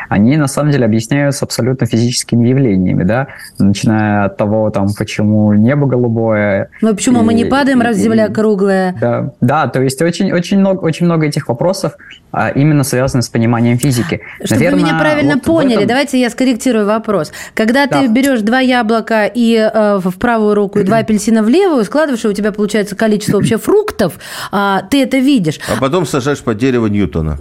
[0.08, 5.86] они на самом деле объясняются абсолютно физическими явлениями, да, начиная от того, там, почему небо
[5.86, 6.70] голубое.
[6.80, 8.96] Ну, почему мы не и- падаем, раз и- Земля круглая?
[9.00, 11.92] Да, да, то есть очень, очень, много, очень много этих вопросов
[12.32, 14.20] а, именно связаны с пониманием физики.
[14.44, 17.32] Чтобы вы меня правильно поняли, давайте я скорректирую вопрос.
[17.54, 18.00] Когда Да.
[18.02, 21.84] ты берешь два яблока и э, в правую руку руку и два апельсина в левую,
[21.84, 24.14] складываешь, и у тебя получается количество вообще фруктов,
[24.50, 25.58] а, ты это видишь.
[25.68, 27.38] А потом сажаешь под дерево Ньютона.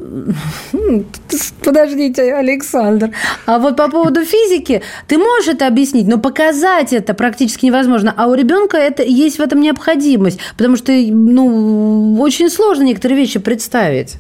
[1.64, 3.12] Подождите, Александр.
[3.46, 8.14] А вот по поводу физики, ты можешь это объяснить, но показать это практически невозможно.
[8.16, 13.40] А у ребенка это есть в этом необходимость, потому что ну, очень сложно некоторые вещи
[13.40, 14.18] представить.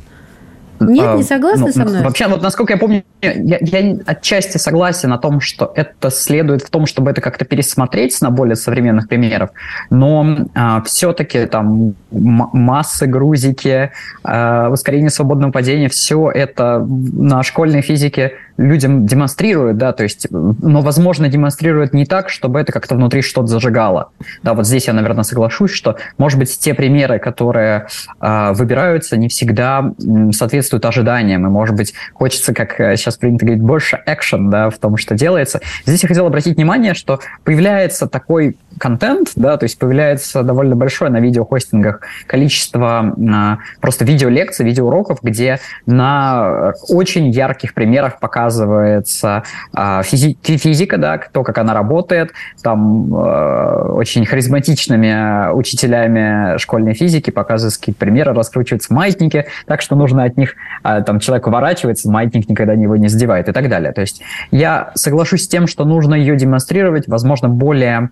[0.79, 2.03] Нет, А, не согласны ну, со мной?
[2.03, 6.69] Вообще, вот насколько я помню, я, я отчасти согласен о том, что это следует в
[6.69, 9.51] том, чтобы это как-то пересмотреть на более современных примерах,
[9.89, 10.37] но
[10.85, 13.91] все-таки там массы, грузики,
[14.23, 20.81] а, ускорение свободного падения, все это на школьной физике людям демонстрируют, да, то есть, но,
[20.81, 24.11] возможно, демонстрируют не так, чтобы это как-то внутри что-то зажигало.
[24.43, 27.87] Да, вот здесь я, наверное, соглашусь, что, может быть, те примеры, которые
[28.19, 29.93] а, выбираются, не всегда
[30.31, 34.77] соответствуют ожиданиям, и, может быть, хочется, как э, сейчас принято говорить, больше экшен, да, в
[34.77, 35.61] том, что делается.
[35.85, 41.11] Здесь я хотел обратить внимание, что появляется такой контент, да, то есть появляется довольно большое
[41.11, 50.37] на видеохостингах количество а, просто видеолекций, видеоуроков, где на очень ярких примерах показывается а, физи-
[50.41, 52.31] фи- физика, да, то, как она работает,
[52.63, 60.23] там э, очень харизматичными учителями школьной физики показываются какие-то примеры, раскручиваются маятники, так что нужно
[60.23, 63.91] от них, а, там человек уворачивается, маятник никогда его не задевает и так далее.
[63.91, 68.09] То есть я соглашусь с тем, что нужно ее демонстрировать, возможно, более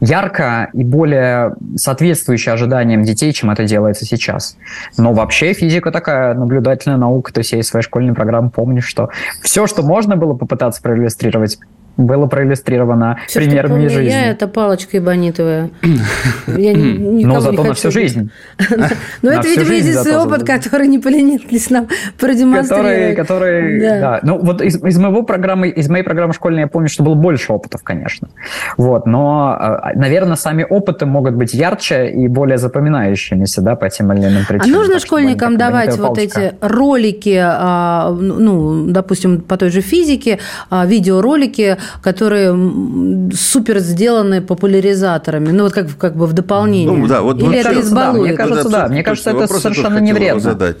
[0.00, 4.56] ярко и более соответствующе ожиданиям детей, чем это делается сейчас.
[4.96, 9.10] Но вообще физика такая наблюдательная наука, то есть я из своей школьной программы помню, что
[9.42, 11.58] все, что можно было попытаться проиллюстрировать,
[11.96, 14.10] было проиллюстрировано Всё, что примерами помню жизни.
[14.10, 15.70] Я это палочка эбонитовая.
[16.46, 18.30] Я никого Но зато на всю жизнь.
[19.22, 23.16] Ну, На это, видимо, единственный опыт, который не поленились нам продемонстрировать.
[23.16, 24.20] который, Да.
[24.22, 27.82] Ну, вот из, моего программы, из моей программы школьной я помню, что было больше опытов,
[27.82, 28.28] конечно.
[28.76, 34.20] Вот, но, наверное, сами опыты могут быть ярче и более запоминающимися, да, по тем или
[34.20, 34.78] иным А причинам.
[34.78, 40.38] нужно Так что школьникам давать вот эти ролики, а, ну, допустим, по той же физике,
[40.70, 46.96] а, видеоролики, которые супер сделаны популяризаторами, ну, вот как, как бы в дополнение.
[46.96, 48.36] Ну, да, вот Или вообще- это Да, мне избалует?
[48.36, 50.40] кажется, да, мне кажется, это совершенно не вредно.
[50.40, 50.76] задать.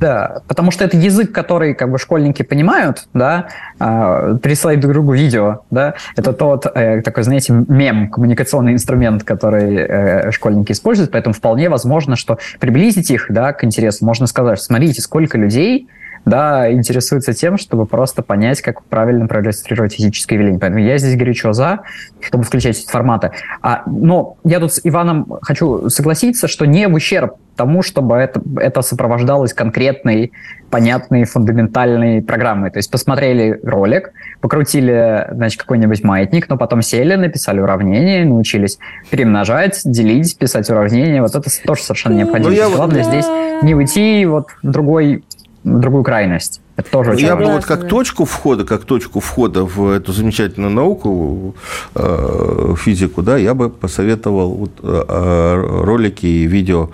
[0.00, 3.48] Да, потому что это язык, который как бы школьники понимают, да,
[3.80, 9.74] э, пересылать друг другу видео, да, это тот э, такой, знаете, мем, коммуникационный инструмент, который
[9.74, 15.02] э, школьники используют, поэтому вполне возможно, что приблизить их, да, к интересу, можно сказать, смотрите,
[15.02, 15.88] сколько людей
[16.28, 20.60] да, интересуются тем, чтобы просто понять, как правильно проиллюстрировать физическое явление.
[20.60, 21.80] Поэтому я здесь горячо за,
[22.20, 23.32] чтобы включать эти форматы.
[23.62, 28.40] А, но я тут с Иваном хочу согласиться, что не в ущерб тому, чтобы это,
[28.60, 30.30] это сопровождалось конкретной,
[30.70, 32.70] понятной, фундаментальной программой.
[32.70, 38.78] То есть посмотрели ролик, покрутили, значит, какой-нибудь маятник, но потом сели, написали уравнение, научились
[39.10, 41.20] перемножать, делить, писать уравнения.
[41.20, 42.50] Вот это тоже совершенно необходимо.
[42.50, 43.26] Ну, вот- Главное здесь
[43.62, 45.24] не уйти вот в другой
[45.64, 46.60] другую крайность.
[46.76, 47.56] Это тоже очень Я бы важно.
[47.56, 51.56] вот как точку входа, как точку входа в эту замечательную науку,
[51.94, 56.90] э, физику, да, я бы посоветовал вот, э, э, ролики и видео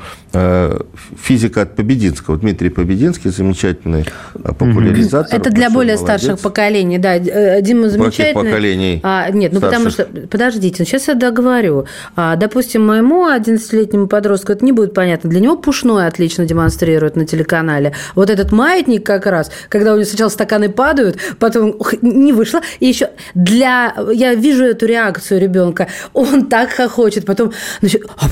[1.16, 2.36] физика от Побединского.
[2.36, 5.38] Дмитрий Побединский, замечательный э, популяризатор.
[5.38, 6.20] Это для более молодец.
[6.20, 7.16] старших поколений, да.
[7.16, 8.44] Э, Дима замечательный.
[8.44, 10.28] поколений А, нет, ну потому что, старших?
[10.28, 11.86] подождите, сейчас я договорю.
[12.16, 15.30] А, допустим, моему 11-летнему подростку это не будет понятно.
[15.30, 17.92] Для него пушной отлично демонстрируют на телеканале.
[18.14, 22.60] Вот этот маятник как раз, когда у него сначала стаканы падают, потом ух, не вышло.
[22.80, 23.94] И еще для...
[24.12, 25.88] Я вижу эту реакцию ребенка.
[26.12, 28.28] Он так хохочет, потом значит, а,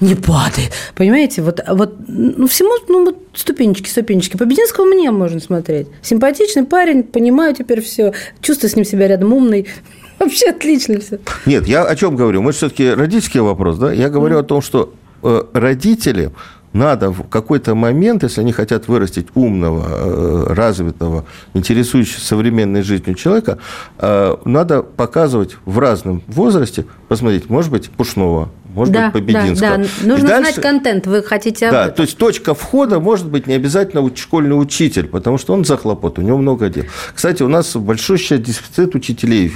[0.00, 0.72] не падает.
[0.94, 1.23] Понимаете?
[1.40, 4.36] Вот, вот ну, всему, ну, вот ступенечки, ступенечки.
[4.36, 5.88] Побединского мне можно смотреть.
[6.02, 8.12] Симпатичный парень, понимаю теперь все.
[8.40, 9.66] Чувствую с ним себя рядом умный.
[10.18, 11.18] Вообще отлично все.
[11.46, 12.42] Нет, я о чем говорю?
[12.42, 13.92] Мы все-таки родительский вопрос, да?
[13.92, 16.30] Я говорю о том, что э, родители
[16.74, 23.58] надо в какой-то момент, если они хотят вырастить умного, э, развитого, интересующегося современной жизнью человека,
[23.98, 29.76] э, надо показывать в разном возрасте, посмотреть, может быть, Пушного, может Да, быть, да, Побединского.
[29.78, 29.84] да.
[29.84, 31.06] И Нужно дальше- знать контент.
[31.06, 31.94] Вы хотите об да, этом?
[31.96, 36.18] то есть точка входа может быть не обязательно школьный учитель, потому что он за хлопот,
[36.18, 36.84] у него много дел.
[37.14, 39.52] Кстати, у нас большой дефицит учителей,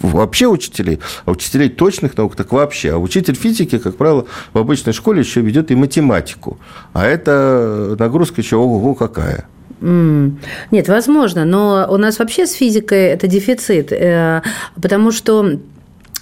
[0.00, 2.92] вообще учителей, а учителей точных наук так вообще.
[2.92, 6.58] А учитель физики, как правило, в обычной школе еще ведет и математику.
[6.92, 9.46] А это нагрузка еще ого-го какая.
[9.82, 14.42] Нет, возможно, но у нас вообще с физикой это дефицит, э,
[14.80, 15.58] потому что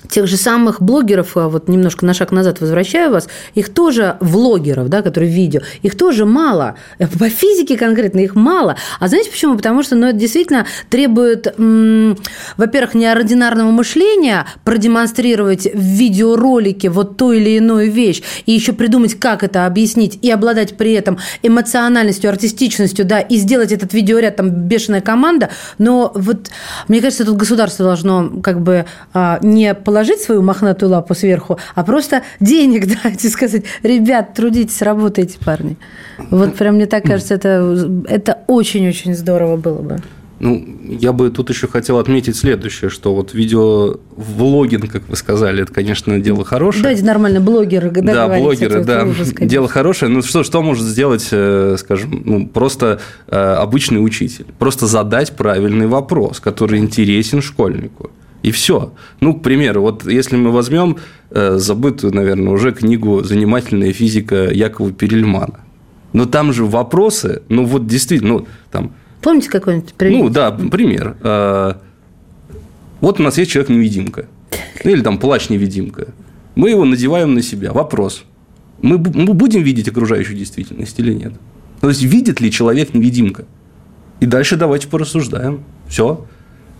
[0.08, 4.88] тех же самых блогеров, а вот немножко на шаг назад возвращаю вас, их тоже, влогеров,
[4.88, 6.76] да, которые видео, их тоже мало.
[6.98, 8.76] По физике конкретно их мало.
[9.00, 9.56] А знаете почему?
[9.56, 11.54] Потому что ну, это действительно требует,
[12.56, 19.42] во-первых, неординарного мышления, продемонстрировать в видеоролике вот ту или иную вещь, и еще придумать, как
[19.42, 25.00] это объяснить, и обладать при этом эмоциональностью, артистичностью, да, и сделать этот видеоряд, там, бешеная
[25.00, 25.50] команда.
[25.78, 26.48] Но вот,
[26.86, 31.82] мне кажется, тут государство должно как бы а, не положить свою мохнатую лапу сверху, а
[31.82, 35.78] просто денег дать и сказать, ребят, трудитесь, работайте, парни.
[36.30, 40.02] Вот прям мне так кажется, это, это очень-очень здорово было бы.
[40.40, 45.72] Ну, я бы тут еще хотел отметить следующее, что вот видеовлогинг, как вы сказали, это,
[45.72, 46.82] конечно, дело хорошее.
[46.82, 47.90] Давайте нормально, блогеры.
[47.90, 50.10] Да, блогеры, да, ужас, дело хорошее.
[50.10, 54.44] Ну, что, что может сделать, э, скажем, ну, просто э, обычный учитель?
[54.58, 58.10] Просто задать правильный вопрос, который интересен школьнику.
[58.42, 58.92] И все.
[59.20, 60.98] Ну, к примеру, вот если мы возьмем
[61.30, 65.60] э, забытую, наверное, уже книгу «Занимательная физика» Якова Перельмана.
[66.12, 68.92] Но там же вопросы, ну вот действительно, ну там...
[69.20, 70.22] Помните какой-нибудь пример?
[70.22, 71.16] Ну да, пример.
[71.22, 71.74] Э,
[73.00, 74.26] вот у нас есть человек-невидимка.
[74.84, 76.08] Ну, или там плащ-невидимка.
[76.54, 77.72] Мы его надеваем на себя.
[77.72, 78.24] Вопрос.
[78.80, 81.32] Мы, мы будем видеть окружающую действительность или нет?
[81.80, 83.44] То есть, видит ли человек-невидимка?
[84.20, 85.64] И дальше давайте порассуждаем.
[85.88, 86.26] Все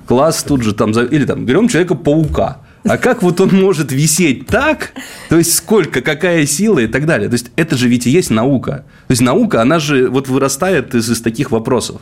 [0.09, 2.62] класс тут же там, или там берем человека-паука.
[2.85, 4.92] А как вот он может висеть так?
[5.29, 7.29] То есть, сколько, какая сила и так далее.
[7.29, 8.85] То есть, это же ведь и есть наука.
[9.07, 12.01] То есть, наука, она же вот вырастает из, из таких вопросов.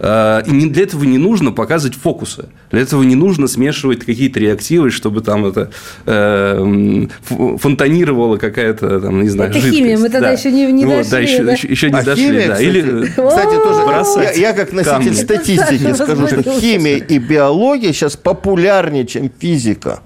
[0.00, 2.46] А, и для этого не нужно показывать фокусы.
[2.70, 5.70] Для этого не нужно смешивать какие-то реактивы, чтобы там это
[6.06, 9.78] э, фонтанировала какая-то, там, не знаю, это жидкость.
[9.78, 10.32] химия, мы тогда да.
[10.32, 11.10] еще не, не вот, дошли.
[11.10, 11.52] Да, еще, да?
[11.52, 12.24] еще, еще не а дошли.
[12.24, 12.54] Химия, да.
[12.54, 15.12] кстати, Или кстати, тоже бросать я, я как носитель камни.
[15.12, 20.00] статистики скажу, что химия и биология сейчас популярнее, чем физика.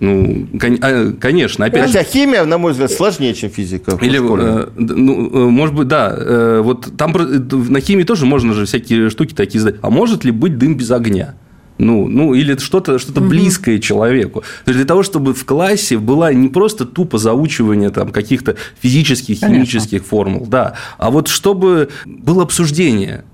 [0.00, 0.46] Ну,
[0.80, 3.98] а, конечно, опять Хотя химия, на мой взгляд, сложнее, чем физика.
[4.00, 8.64] Или, э, ну, э, может быть, да, э, вот там на химии тоже можно же
[8.64, 9.80] всякие штуки такие задать.
[9.82, 11.34] А может ли быть дым без огня?
[11.78, 13.28] Ну, ну или что-то что угу.
[13.28, 14.40] близкое человеку.
[14.64, 19.40] То есть для того, чтобы в классе была не просто тупо заучивание там, каких-то физических,
[19.40, 19.64] Конечно.
[19.64, 23.24] химических формул, да, а вот чтобы было обсуждение.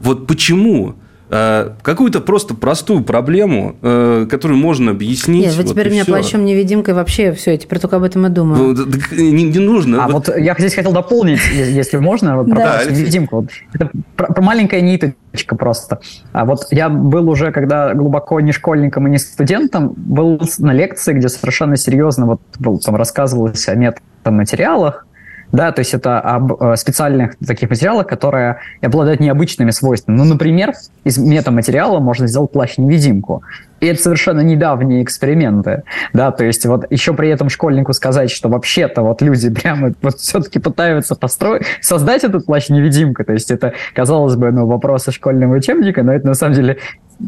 [0.00, 0.96] Вот почему
[1.28, 5.46] какую-то просто простую проблему, э, которую можно объяснить.
[5.46, 8.30] Нет, вы теперь вот меня плащом невидимкой вообще все, я теперь только об этом и
[8.30, 8.74] думаю.
[8.74, 10.04] Ну, не, не нужно.
[10.04, 10.28] А вот...
[10.28, 13.48] вот я здесь хотел дополнить, если можно, вот, про да, невидимку.
[13.72, 16.00] Это про, про маленькая ниточка просто.
[16.32, 21.14] А вот я был уже, когда глубоко не школьником и не студентом, был на лекции,
[21.14, 25.03] где совершенно серьезно вот был, там рассказывалось о метаматериалах,
[25.54, 30.16] да, то есть это об э, специальных таких материалах, которые обладают необычными свойствами.
[30.16, 30.72] Ну, например,
[31.04, 33.44] из метаматериала можно сделать плащ-невидимку.
[33.78, 38.48] И это совершенно недавние эксперименты, да, то есть вот еще при этом школьнику сказать, что
[38.48, 44.34] вообще-то вот люди прямо вот все-таки пытаются построить, создать этот плащ-невидимку, то есть это, казалось
[44.34, 46.78] бы, ну, вопросы школьного учебника, но это на самом деле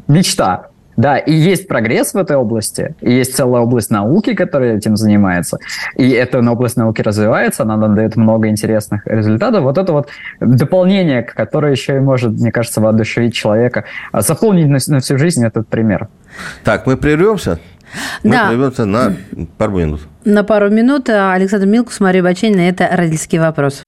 [0.08, 4.96] мечта, да, и есть прогресс в этой области, и есть целая область науки, которая этим
[4.96, 5.58] занимается,
[5.96, 9.62] и эта область науки развивается, она дает много интересных результатов.
[9.62, 10.08] Вот это вот
[10.40, 15.44] дополнение, которое еще и может, мне кажется, воодушевить человека, а заполнить на, на всю жизнь
[15.44, 16.08] этот пример.
[16.64, 17.58] Так, мы прервемся?
[18.22, 18.48] Мы да.
[18.48, 19.14] прервемся на
[19.58, 20.00] пару минут.
[20.24, 21.08] На пару минут.
[21.08, 22.60] Александр Милкус, Мария Баченина.
[22.62, 23.82] Это «Родительский вопрос».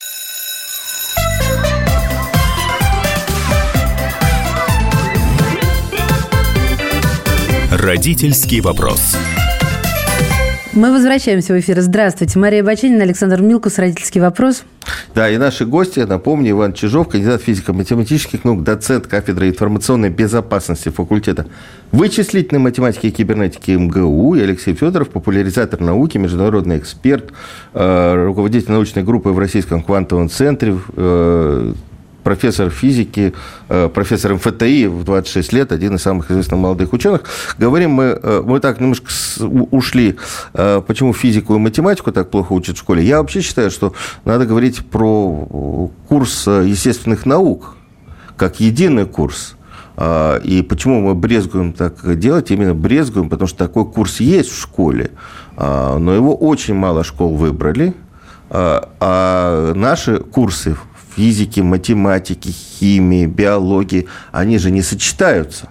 [7.78, 9.16] Родительский вопрос.
[10.72, 11.80] Мы возвращаемся в эфир.
[11.80, 12.36] Здравствуйте.
[12.36, 14.64] Мария Баченина, Александр Милкус, «Родительский вопрос».
[15.14, 21.46] Да, и наши гости, напомню, Иван Чижов, кандидат физико-математических наук, доцент кафедры информационной безопасности факультета
[21.92, 27.32] вычислительной математики и кибернетики МГУ, и Алексей Федоров, популяризатор науки, международный эксперт,
[27.74, 31.72] э, руководитель научной группы в Российском квантовом центре, э,
[32.28, 33.32] профессор физики,
[33.70, 37.22] э, профессор МФТИ в 26 лет, один из самых известных молодых ученых.
[37.56, 39.10] Говорим мы, э, мы так немножко
[39.70, 40.16] ушли,
[40.52, 43.02] э, почему физику и математику так плохо учат в школе.
[43.02, 43.94] Я вообще считаю, что
[44.26, 47.76] надо говорить про курс естественных наук,
[48.36, 49.54] как единый курс.
[50.44, 52.50] И почему мы брезгуем так делать?
[52.50, 55.10] Именно брезгуем, потому что такой курс есть в школе,
[55.56, 57.94] но его очень мало школ выбрали.
[58.50, 60.76] А наши курсы
[61.18, 65.68] физики, математики, химии, биологии, они же не сочетаются.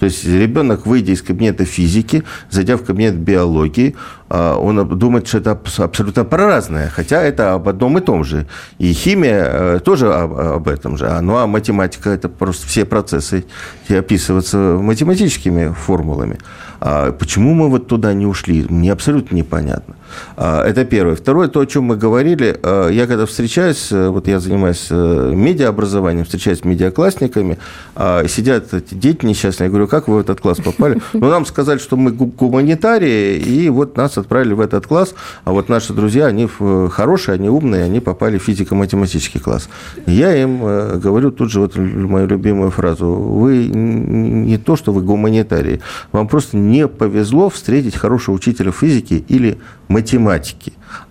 [0.00, 3.94] То есть ребенок, выйдя из кабинета физики, зайдя в кабинет биологии,
[4.28, 8.46] а, он думает, что это абсолютно про хотя это об одном и том же.
[8.78, 11.08] И химия э, тоже об этом же.
[11.22, 13.44] Ну, а математика– это просто все процессы
[13.88, 16.38] описываются математическими формулами.
[16.80, 19.94] А почему мы вот туда не ушли, мне абсолютно непонятно.
[20.36, 21.16] А, это первое.
[21.16, 25.32] Второе, то, о чем мы говорили, а, я когда встречаюсь, э, вот я занимаюсь э,
[25.34, 27.58] медиаобразованием, встречаюсь с медиаклассниками,
[27.94, 31.00] а, сидят эти дети несчастные, я говорю, как вы в этот класс попали?
[31.12, 35.68] Ну, нам сказали, что мы гуманитарии, и вот нас отправили в этот класс, а вот
[35.68, 36.48] наши друзья, они
[36.90, 39.68] хорошие, они умные, они попали в физико-математический класс.
[40.06, 45.02] я им э, говорю тут же вот мою любимую фразу, вы не то, что вы
[45.02, 45.80] гуманитарии,
[46.12, 49.95] вам просто не повезло встретить хорошего учителя физики или математики.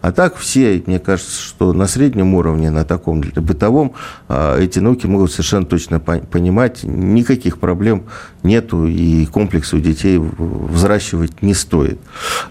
[0.02, 3.94] А так все, мне кажется, что на среднем уровне, на таком бытовом,
[4.28, 8.04] а, эти науки могут совершенно точно понимать, никаких проблем
[8.44, 12.00] нету, и комплексы у детей взращивать не стоит.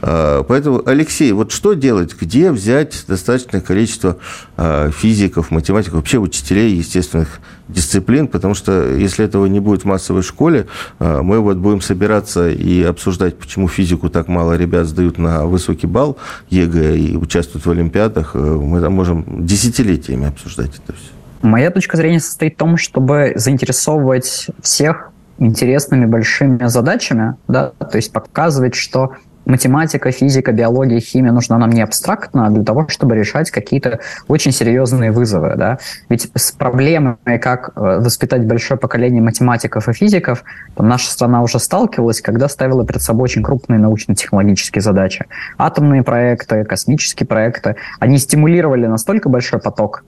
[0.03, 2.15] А, поэтому, Алексей, вот что делать?
[2.21, 4.19] Где взять достаточное количество
[4.57, 10.23] а, физиков, математиков, вообще учителей естественных дисциплин, потому что если этого не будет в массовой
[10.23, 10.67] школе,
[10.99, 16.19] мы вот будем собираться и обсуждать, почему физику так мало ребят сдают на высокий балл
[16.51, 21.11] ЕГЭ и участвуют в Олимпиадах, э, мы там можем десятилетиями обсуждать это все.
[21.43, 28.13] Моя точка зрения состоит в том, чтобы заинтересовывать всех интересными большими задачами, да, то есть
[28.13, 29.15] показывать, что
[29.47, 34.53] математика, физика, биология, химия нужна нам не абстрактно, а для того, чтобы решать какие-то очень
[34.53, 35.55] серьезные вызовы.
[35.57, 35.79] Да?
[36.09, 40.45] Ведь с проблемой, как э, воспитать большое поколение математиков и физиков,
[40.79, 45.27] наша страна уже сталкивалась, когда ставила перед собой очень крупные научно-технологические задачи.
[45.59, 50.05] Атомные проекты, космические проекты, они стимулировали настолько большой поток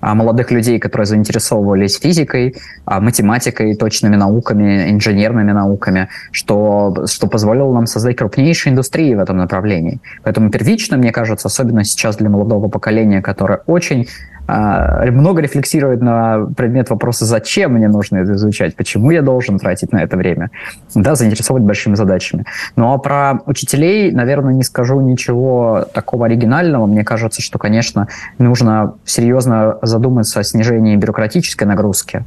[0.00, 7.86] молодых людей, которые заинтересовывались физикой, а, математикой, точными науками, инженерными науками, что, что позволило нам
[7.86, 10.00] создать крупнейшие индустрии в этом направлении.
[10.22, 16.46] Поэтому первично, мне кажется, особенно сейчас для молодого поколения, которое очень а, много рефлексирует на
[16.56, 20.50] предмет вопроса, зачем мне нужно это изучать, почему я должен тратить на это время,
[20.94, 22.44] да, заинтересовать большими задачами.
[22.74, 26.86] Ну а про учителей, наверное, не скажу ничего такого оригинального.
[26.86, 32.24] Мне кажется, что, конечно, нужно серьезно задуматься о снижении бюрократической нагрузки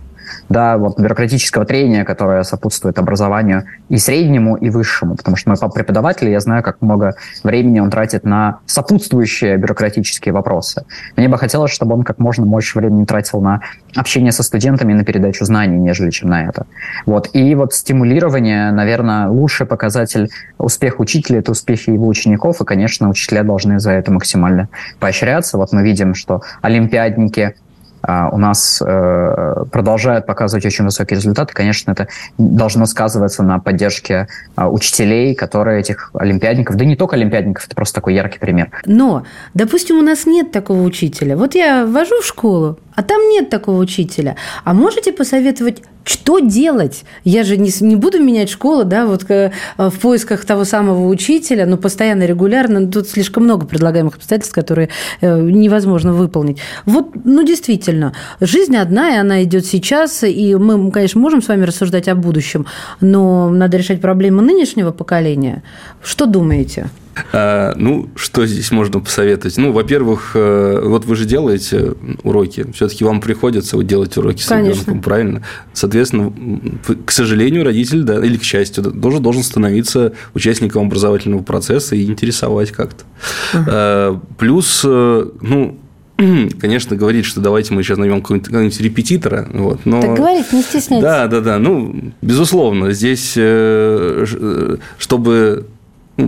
[0.50, 5.16] да, вот бюрократического трения, которое сопутствует образованию и среднему, и высшему.
[5.16, 10.34] Потому что мой папа преподаватель, я знаю, как много времени он тратит на сопутствующие бюрократические
[10.34, 10.86] вопросы.
[11.16, 13.62] Мне бы хотелось, чтобы он как можно больше времени тратил на
[13.96, 16.66] общение со студентами, на передачу знаний, нежели чем на это.
[17.06, 17.30] Вот.
[17.34, 23.44] И вот стимулирование, наверное, лучший показатель успеха учителя– это успехи его учеников, и, конечно, учителя
[23.44, 24.70] должны за это максимально
[25.00, 25.58] поощряться.
[25.58, 27.56] Вот мы видим, что олимпиадники
[28.04, 31.54] у нас э, продолжают показывать очень высокие результаты.
[31.54, 37.66] Конечно, это должно сказываться на поддержке а, учителей, которые этих олимпиадников, да не только олимпиадников,
[37.66, 38.72] это просто такой яркий пример.
[38.86, 39.24] Но,
[39.54, 41.38] допустим, у нас нет такого учителя.
[41.38, 44.36] Вот я вожу в школу, а там нет такого учителя.
[44.64, 47.04] А можете посоветовать, что делать?
[47.24, 51.66] Я же не, не буду менять школу, да, вот э, в поисках того самого учителя,
[51.66, 52.88] но постоянно, регулярно.
[52.88, 54.89] Тут слишком много предлагаемых обстоятельств, которые
[55.22, 56.60] э, невозможно выполнить.
[56.86, 61.66] Вот, ну, действительно, жизнь одна, и она идет сейчас, и мы, конечно, можем с вами
[61.66, 62.66] рассуждать о будущем,
[62.99, 65.64] но надо решать проблемы нынешнего поколения.
[66.02, 66.89] Что думаете?
[67.34, 69.57] А, ну, что здесь можно посоветовать?
[69.57, 71.93] Ну, во-первых, э, вот вы же делаете
[72.24, 74.82] уроки, все-таки вам приходится вот делать уроки с Конечно.
[74.82, 75.43] ребенком, правильно?
[75.74, 76.34] Соответственно,
[77.05, 82.72] к сожалению, родитель, да, или к счастью, тоже должен становиться участником образовательного процесса и интересовать
[82.72, 83.03] как-то.
[83.53, 84.22] Угу.
[84.38, 85.78] Плюс, э, ну,
[86.59, 89.49] конечно, говорить, что давайте мы сейчас найдем какого-нибудь репетитора.
[89.51, 90.01] Вот, но...
[90.01, 91.03] Так говорить, не стесняйтесь.
[91.03, 91.59] Да, да, да.
[91.59, 93.32] Ну, безусловно, здесь,
[94.97, 95.66] чтобы ну,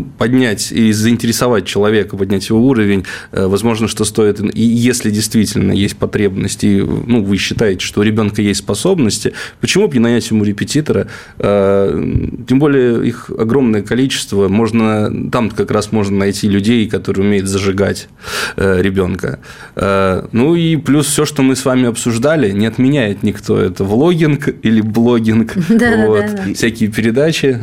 [0.01, 5.97] поднять и заинтересовать человека, поднять его уровень, э, возможно, что стоит, и если действительно есть
[5.97, 11.07] потребности, ну, вы считаете, что у ребенка есть способности, почему бы не нанять ему репетитора?
[11.37, 11.91] Э,
[12.47, 18.07] тем более их огромное количество, можно, там как раз можно найти людей, которые умеют зажигать
[18.55, 19.39] э, ребенка.
[19.75, 23.59] Ну и плюс все, что мы с вами обсуждали, не отменяет никто.
[23.59, 27.59] Это влогинг или блогинг, вот, всякие передачи.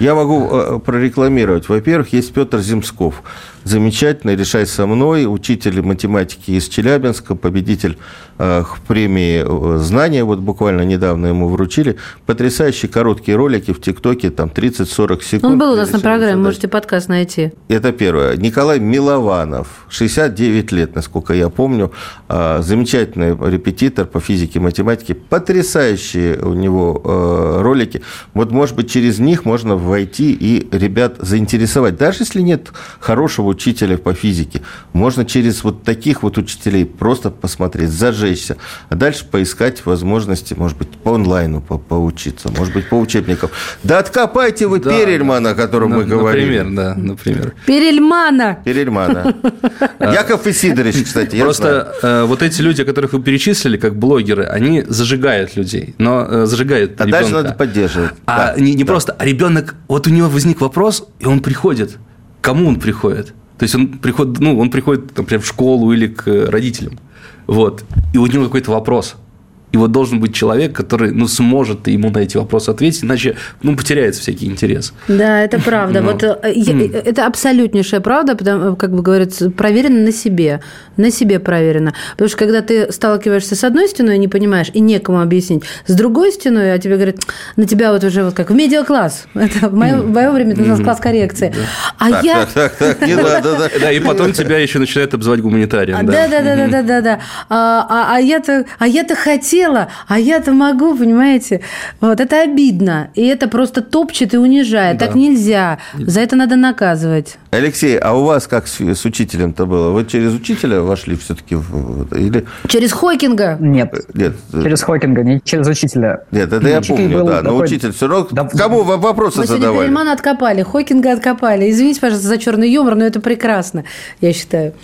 [0.00, 1.68] Я могу э, прорекламировать.
[1.68, 3.22] Во-первых, есть Петр Земсков.
[3.68, 7.98] Замечательно, решай со мной, учитель математики из Челябинска, победитель
[8.38, 11.96] э, премии э, знания, вот буквально недавно ему вручили,
[12.26, 15.52] потрясающие короткие ролики в ТикТоке, там 30-40 секунд.
[15.52, 16.44] Он был у нас на программе, задать.
[16.44, 17.52] можете подкаст найти.
[17.68, 18.36] Это первое.
[18.36, 21.92] Николай Милованов, 69 лет, насколько я помню,
[22.28, 28.02] э, замечательный репетитор по физике, математике, потрясающие у него э, ролики.
[28.34, 31.96] Вот, может быть, через них можно войти и ребят заинтересовать.
[31.96, 37.90] Даже если нет хорошего учителя по физике, можно через вот таких вот учителей просто посмотреть,
[37.90, 38.56] зажечься,
[38.88, 43.50] а дальше поискать возможности, может быть, по онлайну по поучиться, может быть, по учебникам.
[43.82, 46.60] Да откопайте вы да, Перельмана, о котором мы говорили.
[46.60, 47.54] Например, да, например.
[47.66, 48.58] Перельмана.
[48.64, 49.34] Перельмана.
[50.00, 55.56] Яков Исидорович, кстати, Просто э, вот эти люди, которых вы перечислили, как блогеры, они зажигают
[55.56, 58.12] людей, но э, зажигают А дальше надо поддерживать.
[58.26, 61.98] А не, не просто, а ребенок, вот у него возник вопрос, и он приходит.
[62.40, 63.34] Кому он приходит?
[63.58, 66.98] То есть он приходит, ну, он приходит, например, в школу или к родителям.
[67.46, 67.84] Вот.
[68.14, 69.16] И у него какой-то вопрос–
[69.72, 73.76] и вот должен быть человек, который ну, сможет ему на эти вопросы ответить, иначе ну,
[73.76, 74.94] потеряется всякий интерес.
[75.08, 76.02] Да, это правда.
[76.02, 80.60] Вот, э, это абсолютнейшая правда, потому, как бы говорится, проверено на себе.
[80.96, 81.94] На себе проверено.
[82.12, 86.32] Потому что когда ты сталкиваешься с одной стеной не понимаешь, и некому объяснить, с другой
[86.32, 87.16] стеной, а тебе говорят,
[87.56, 89.26] на тебя вот уже вот как в медиакласс.
[89.34, 91.54] Это в мое, в мое время это называлось класс коррекции.
[91.98, 92.46] А так, я...
[92.46, 93.68] Так, так, так, не надо, да.
[93.80, 96.06] Да, и потом тебя еще начинают обзывать гуманитарием.
[96.06, 97.20] Да, да, да, да, да, да, да.
[97.48, 101.60] А, а, а я-то, а я-то хотел хотела, а я-то могу, понимаете?
[102.00, 103.10] Вот это обидно.
[103.14, 104.98] И это просто топчет и унижает.
[104.98, 105.06] Да.
[105.06, 105.78] Так нельзя.
[105.98, 107.38] За это надо наказывать.
[107.50, 109.90] Алексей, а у вас как с, с учителем-то было?
[109.90, 111.54] Вы через учителя вошли все-таки?
[111.54, 112.46] В, или...
[112.68, 113.56] Через Хокинга?
[113.60, 113.92] Нет.
[114.14, 114.36] Нет.
[114.52, 116.20] Через Хокинга, не через учителя.
[116.30, 117.42] Нет, это я помню, да.
[117.42, 118.28] Но учитель все равно...
[118.30, 119.90] Да, кому вопросы мы задавали?
[119.90, 121.70] Мы откопали, Хокинга откопали.
[121.70, 123.84] Извините, пожалуйста, за черный юмор, но это прекрасно,
[124.20, 124.74] я считаю.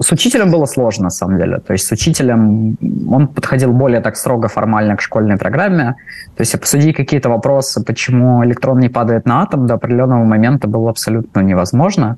[0.00, 1.58] С учителем было сложно, на самом деле.
[1.58, 2.76] То есть с учителем
[3.10, 5.96] он подходил более так строго формально к школьной программе.
[6.36, 10.90] То есть обсудить какие-то вопросы, почему электрон не падает на атом, до определенного момента было
[10.90, 12.16] абсолютно невозможно.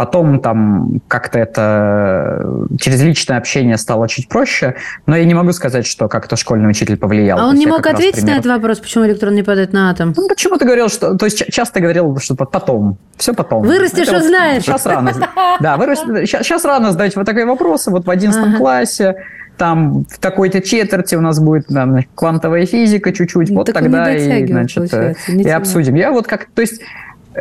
[0.00, 2.42] Потом там как-то это
[2.80, 6.96] через личное общение стало чуть проще, но я не могу сказать, что как-то школьный учитель
[6.96, 7.38] повлиял.
[7.38, 8.36] А он не мог ответить пример...
[8.36, 10.14] на этот вопрос, почему электрон не падает на атом?
[10.16, 11.18] Ну, почему ты говорил, что...
[11.18, 13.62] То есть часто говорил, что потом, все потом.
[13.62, 14.66] Вырастешь, это узнаешь.
[14.66, 15.12] Вот сейчас рано.
[15.60, 19.16] Да, вырастешь, сейчас рано задать вот такие вопросы, вот в 11 классе,
[19.58, 24.94] там в такой-то четверти у нас будет там, квантовая физика чуть-чуть, вот тогда и, значит,
[24.94, 25.94] э, и обсудим.
[25.94, 26.80] Я вот как, то есть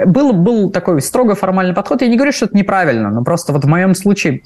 [0.06, 2.02] был, был такой строго формальный подход.
[2.02, 4.42] Я не говорю, что это неправильно, но просто вот в моем случае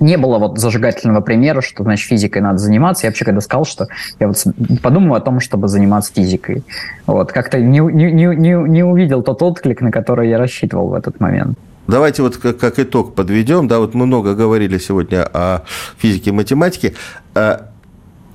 [0.00, 3.06] не было вот зажигательного примера, что, значит, физикой надо заниматься.
[3.06, 3.88] Я вообще когда сказал, что
[4.20, 4.44] я вот
[4.82, 6.62] подумал о том, чтобы заниматься физикой.
[7.06, 11.20] Вот, как-то не, не, не, не увидел тот отклик, на который я рассчитывал в этот
[11.20, 11.58] момент.
[11.86, 13.68] Давайте вот как, как итог подведем.
[13.68, 15.62] Да, вот мы много говорили сегодня о
[15.98, 16.94] физике и математике.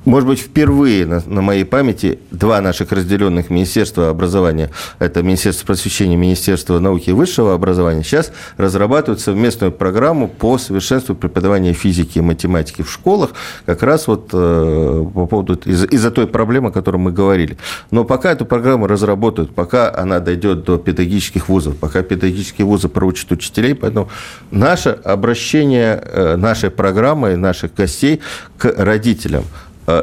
[0.04, 6.16] Может быть, впервые на, на моей памяти два наших разделенных министерства образования, это Министерство просвещения,
[6.16, 12.82] Министерство науки и высшего образования, сейчас разрабатывают совместную программу по совершенству преподавания физики и математики
[12.82, 13.32] в школах,
[13.68, 17.58] как раз вот э, по поводу из- из-за той проблемы, о которой мы говорили.
[17.92, 23.32] Но пока эту программу разработают, пока она дойдет до педагогических вузов, пока педагогические вузы проучат
[23.32, 24.10] учителей, поэтому
[24.50, 28.20] наше обращение э, нашей программы, наших гостей
[28.58, 29.44] к родителям–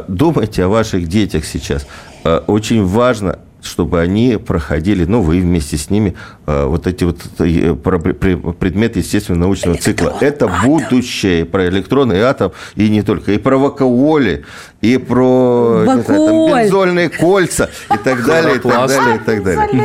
[0.08, 1.86] думайте о ваших детях сейчас.
[2.24, 6.14] Э, очень важно чтобы они проходили, ну, вы вместе с ними,
[6.46, 10.16] э, вот эти вот э, предметы естественно-научного цикла.
[10.20, 14.44] Это будущее про электронный атом, и не только, и про вакуоли,
[14.80, 19.84] и про знаю, там, бензольные кольца, и так далее, и так далее, и так далее.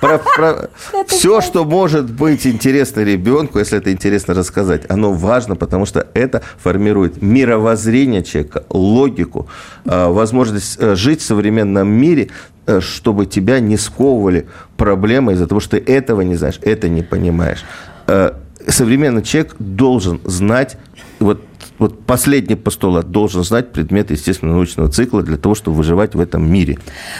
[0.00, 0.70] Про, про
[1.06, 6.42] все, что может быть интересно ребенку, если это интересно рассказать, оно важно, потому что это
[6.62, 9.48] формирует мировоззрение человека, логику,
[9.84, 12.28] э, возможность жить в современном мире
[12.66, 17.02] Э, чтобы тебя не сковывали проблемы из-за того, что ты этого не знаешь, это не
[17.02, 17.64] понимаешь.
[18.08, 18.32] Э,
[18.66, 20.76] современный человек должен знать
[21.18, 21.40] вот
[21.78, 26.78] вот последний постулат должен знать предмет естественно-научного цикла для того, чтобы выживать в этом мире.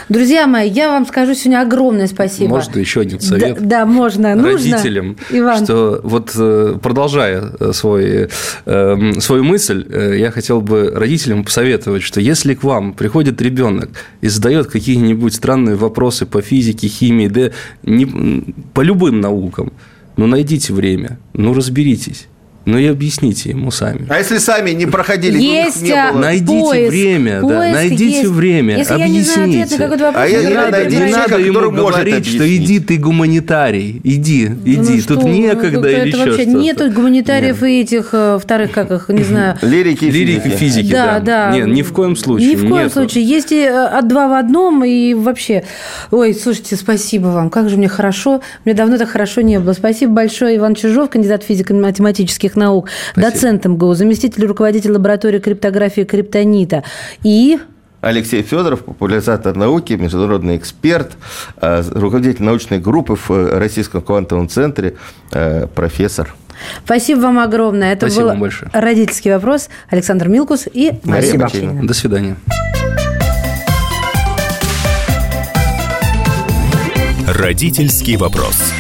[0.09, 2.51] Друзья мои, я вам скажу сегодня огромное спасибо.
[2.51, 3.57] Можно еще один совет?
[3.61, 4.35] Да, да можно.
[4.35, 5.65] Родителям, Нужно, Иван.
[5.65, 8.29] что вот э, продолжая э, свой,
[8.65, 9.87] э, свою мысль,
[10.17, 13.91] я хотел бы родителям посоветовать, что если к вам приходит ребенок
[14.21, 17.51] и задает какие-нибудь странные вопросы по физике, химии, да,
[17.83, 18.07] не,
[18.73, 19.73] по любым наукам,
[20.17, 22.27] ну найдите время, ну разберитесь
[22.67, 24.07] Ну и объясните ему сами.
[24.11, 26.19] А если сами не проходили, Есть, не было?
[26.21, 28.29] Найдите поиск, время, да, поиск найдите есть.
[28.29, 29.63] время, Если я не знаю объясните.
[29.65, 32.81] ответ на какой-то вопрос, А я Не надо, найди не надо ему говорить, что иди
[32.81, 36.59] ты гуманитарий, иди, иди, Ну тут что, некогда ну, или это еще вообще что-то.
[36.59, 39.57] Нету гуманитариев и этих э, вторых, как их, не знаю.
[39.63, 40.57] Лирики и Лирики, физики.
[40.59, 41.51] физики, Да, да.
[41.51, 41.57] да.
[41.57, 42.49] Нет, ни в коем случае.
[42.51, 42.95] Ни в коем нету.
[42.95, 43.25] случае.
[43.25, 45.63] Есть и э, от два в одном, и вообще...
[46.11, 47.49] Ой, слушайте, спасибо вам.
[47.51, 48.41] Как же мне хорошо.
[48.65, 49.73] Мне давно так хорошо не было.
[49.73, 56.85] Спасибо большое, Иван Чижов, кандидат физико-математических наук, доцент МГУ, заместитель руководителя лаборатории криптографии криптонита.
[57.23, 57.59] И...
[58.01, 61.13] Алексей Федоров, популяризатор науки, международный эксперт,
[61.61, 64.97] э, руководитель научной группы в э, Российском квантовом центре,
[65.33, 66.35] э, профессор.
[66.85, 67.93] Спасибо вам огромное.
[67.93, 68.71] Это Спасибо был вам большое.
[68.73, 69.69] родительский вопрос.
[69.91, 71.45] Александр Милкус и Мария Спасибо.
[71.45, 71.87] Баченина.
[71.87, 72.37] До свидания.
[77.27, 78.73] Родительский вопрос.